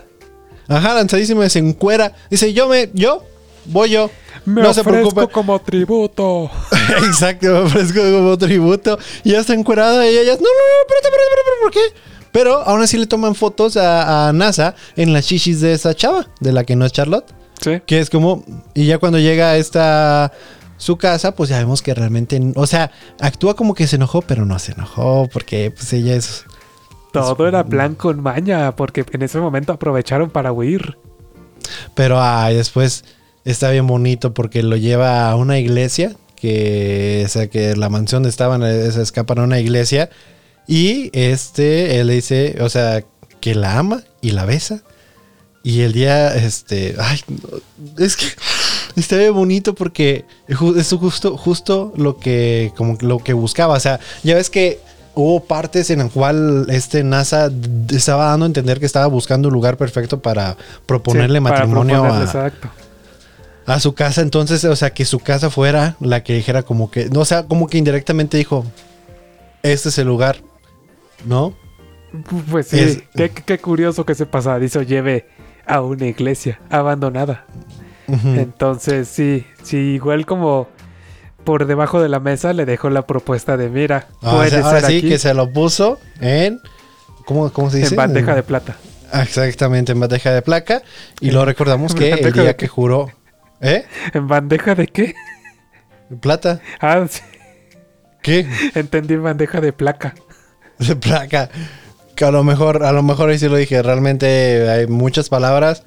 [0.67, 2.13] ajá, lanzadísima, se encuera.
[2.29, 3.23] Dice, yo me, yo,
[3.65, 4.09] voy yo.
[4.45, 5.33] Me no se ofrezco preocupe.
[5.33, 6.51] como tributo.
[7.07, 8.99] Exacto, me ofrezco como tributo.
[9.23, 11.79] Y ya está encuerada y ella, no, no, no, espérate, espérate, espérate, ¿por qué?
[12.31, 16.27] Pero aún así le toman fotos a, a NASA en las chichis de esa chava,
[16.41, 17.25] de la que no es Charlotte.
[17.61, 17.81] Sí.
[17.85, 20.31] Que es como, y ya cuando llega esta
[20.77, 24.45] su casa, pues ya vemos que realmente, o sea, actúa como que se enojó, pero
[24.45, 26.45] no se enojó, porque pues ella es...
[27.11, 30.97] Todo era plan con maña, porque en ese momento aprovecharon para huir.
[31.93, 33.05] Pero ay, después
[33.45, 38.23] está bien bonito porque lo lleva a una iglesia, que, o sea, que la mansión
[38.23, 40.09] donde estaban, eh, se escapan a una iglesia,
[40.67, 43.03] y este, él le dice, o sea,
[43.39, 44.81] que la ama y la besa.
[45.63, 48.25] Y el día, este, ay, no, es que
[48.95, 53.75] está bien bonito porque es justo, justo lo que, como lo que buscaba.
[53.75, 54.79] O sea, ya ves que
[55.15, 57.49] hubo partes en las cual este NASA
[57.93, 62.01] estaba dando a entender que estaba buscando un lugar perfecto para proponerle Sí, para matrimonio
[62.01, 62.67] proponerle, a, Exacto.
[63.65, 64.21] a su casa.
[64.21, 67.43] Entonces, o sea, que su casa fuera la que dijera como que, no, o sea,
[67.43, 68.65] como que indirectamente dijo,
[69.63, 70.37] este es el lugar,
[71.25, 71.53] ¿no?
[72.51, 72.79] Pues sí,
[73.15, 75.27] Es- qué, curioso que ese pasadizo lleve
[75.65, 77.45] a una iglesia abandonada.
[78.07, 80.67] Entonces, sí, sí, igual como
[81.43, 84.61] por debajo de la mesa le dejó la propuesta de, mira, Ah, o puedes sea,
[84.65, 86.59] ahora sí aquí que se lo puso en,
[87.25, 87.89] ¿cómo, cómo se dice?
[87.91, 88.75] en bandeja de plata.
[89.11, 90.81] Ah, Exactamente, en bandeja de placa.
[91.21, 93.11] Y lo recordamos ¿En que el día de que juró,
[93.61, 93.85] ¿eh?
[94.13, 95.13] ¿En bandeja de qué?
[96.21, 97.21] Plata, Ah, sí,
[98.21, 98.47] ¿qué?
[98.75, 100.13] entendí bandeja de placa.
[100.79, 101.49] de placa.
[102.15, 103.81] Que a lo mejor, a lo mejor ahí sí lo dije.
[103.81, 105.83] Realmente hay muchas palabras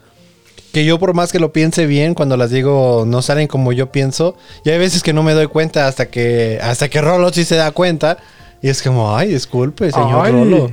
[0.72, 3.90] que yo por más que lo piense bien, cuando las digo no salen como yo
[3.92, 4.36] pienso.
[4.64, 7.56] Y hay veces que no me doy cuenta hasta que, hasta que Rolo sí se
[7.56, 8.18] da cuenta.
[8.62, 10.72] Y es como, ay, disculpe, señor Ay, Rolo.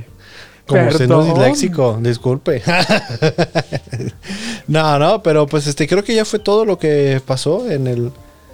[0.66, 1.34] Como usted no es perdón.
[1.38, 2.60] disléxico, disculpe.
[4.66, 8.12] no, no, pero pues este creo que ya fue todo lo que pasó en el.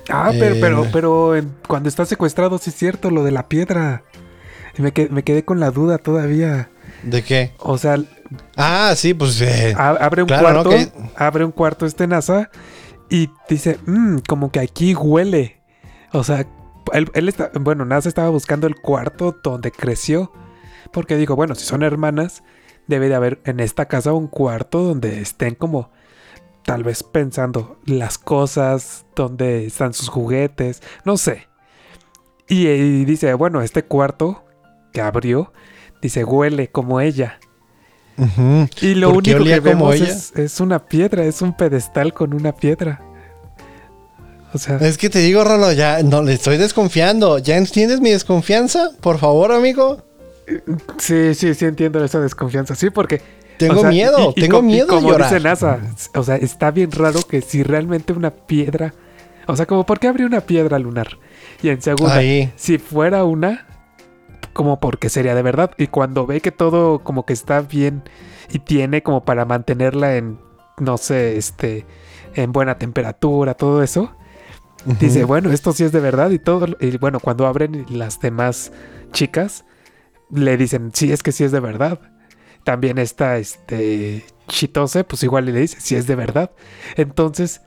[0.09, 0.59] Ah, pero, Eh.
[0.61, 1.35] pero, pero
[1.67, 4.03] cuando está secuestrado, sí es cierto, lo de la piedra.
[4.79, 6.71] Me, que- me quedé con la duda todavía.
[7.03, 7.53] ¿De qué?
[7.59, 7.99] O sea,
[8.57, 9.41] Ah, sí, pues.
[9.41, 10.71] eh, abre un Claro, ¿no?
[10.71, 12.51] cuarto, abre un cuarto este NASA
[13.11, 15.61] y dice, "Mm, como que aquí huele.
[16.13, 16.47] O sea,
[16.93, 20.33] él, él está, bueno, NASA estaba buscando el cuarto donde creció.
[20.93, 22.43] Porque digo, bueno, si son hermanas,
[22.87, 25.91] debe de haber en esta casa un cuarto donde estén como
[26.65, 31.49] tal vez pensando las cosas, donde están sus juguetes, no sé.
[32.49, 34.45] Y, y dice, bueno, este cuarto
[34.93, 35.53] que abrió,
[36.03, 37.39] dice, huele como ella.
[38.81, 42.35] Y lo ¿Por qué único que vemos es, es una piedra, es un pedestal con
[42.35, 43.01] una piedra.
[44.55, 47.39] O sea, Es que te digo, Rolo, ya no le estoy desconfiando.
[47.39, 48.91] ¿Ya entiendes mi desconfianza?
[49.01, 50.03] Por favor, amigo.
[50.99, 52.75] sí, sí, sí entiendo esa desconfianza.
[52.75, 53.23] Sí, porque
[53.57, 55.31] tengo O sea, miedo, y- y tengo y miedo de como llorar.
[55.31, 55.79] dice NASA,
[56.15, 58.93] o sea, está bien raro que si realmente una piedra,
[59.47, 61.17] o sea, como por qué habría una piedra lunar.
[61.63, 62.53] Y en segunda, Ahí.
[62.57, 63.67] si fuera una,
[64.53, 65.73] como porque sería de verdad.
[65.79, 68.03] Y cuando ve que todo como que está bien
[68.51, 70.39] y tiene como para mantenerla en,
[70.79, 71.87] no sé, este,
[72.35, 74.15] en buena temperatura, todo eso,
[75.01, 76.67] dice, bueno, esto sí es de verdad y todo.
[76.81, 78.73] Y bueno, cuando abren las demás
[79.13, 79.65] chicas,
[80.31, 82.01] le dicen, sí, es que sí es de verdad.
[82.65, 86.51] También está este Chitose, pues igual le dice, sí es de verdad.
[86.97, 87.63] Entonces,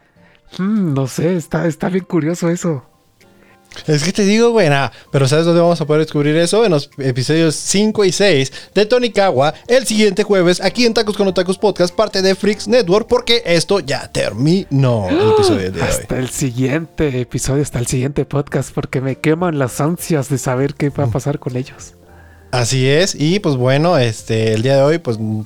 [0.57, 2.85] mm, no sé, está, está bien curioso eso.
[3.87, 6.65] Es que te digo, güey, nada, pero ¿sabes dónde vamos a poder descubrir eso?
[6.65, 11.17] En los episodios 5 y 6 de Tony Kawa el siguiente jueves aquí en Tacos
[11.17, 15.87] con Tacos Podcast, parte de Freaks Network, porque esto ya terminó el episodio de hoy.
[15.87, 20.75] Hasta el siguiente episodio, hasta el siguiente podcast, porque me queman las ansias de saber
[20.75, 21.93] qué va a pasar con ellos.
[22.51, 25.41] Así es, y pues bueno, este, el día de hoy, pues mm,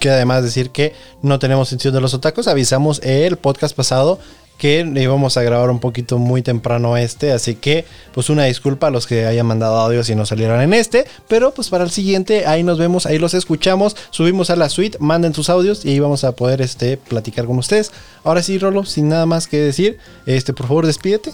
[0.00, 2.48] queda además decir que no tenemos sentido de los otacos.
[2.48, 4.18] Avisamos el podcast pasado
[4.62, 7.84] que íbamos a grabar un poquito muy temprano este, así que
[8.14, 11.52] pues una disculpa a los que hayan mandado audios y no salieron en este, pero
[11.52, 15.34] pues para el siguiente ahí nos vemos, ahí los escuchamos, subimos a la suite, manden
[15.34, 17.90] sus audios y ahí vamos a poder este platicar con ustedes.
[18.22, 21.32] Ahora sí, Rolo, sin nada más que decir, este por favor despídete.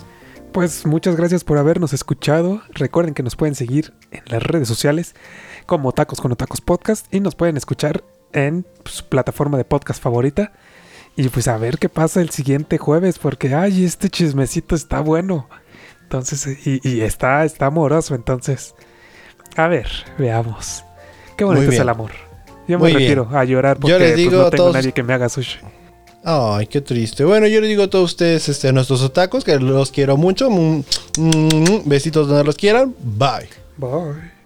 [0.51, 2.63] Pues muchas gracias por habernos escuchado.
[2.71, 5.15] Recuerden que nos pueden seguir en las redes sociales
[5.67, 10.53] como Tacos con Tacos Podcast y nos pueden escuchar en su plataforma de podcast favorita.
[11.19, 15.49] Y pues a ver qué pasa el siguiente jueves, porque ay, este chismecito está bueno.
[16.05, 18.75] Entonces, y, y está, está amoroso, entonces.
[19.57, 20.85] A ver, veamos.
[21.37, 22.13] Qué bonito es el amor.
[22.69, 23.01] Yo me bien.
[23.01, 25.13] retiro a llorar porque Yo les pues, digo no a tengo todos- nadie que me
[25.13, 25.59] haga sushi.
[26.25, 27.25] Ay, qué triste.
[27.25, 30.51] Bueno, yo les digo a todos ustedes, este, a nuestros otacos, que los quiero mucho.
[30.51, 30.83] Mm,
[31.17, 32.95] mm, Besitos donde los quieran.
[33.03, 33.49] Bye.
[33.77, 34.38] Bye.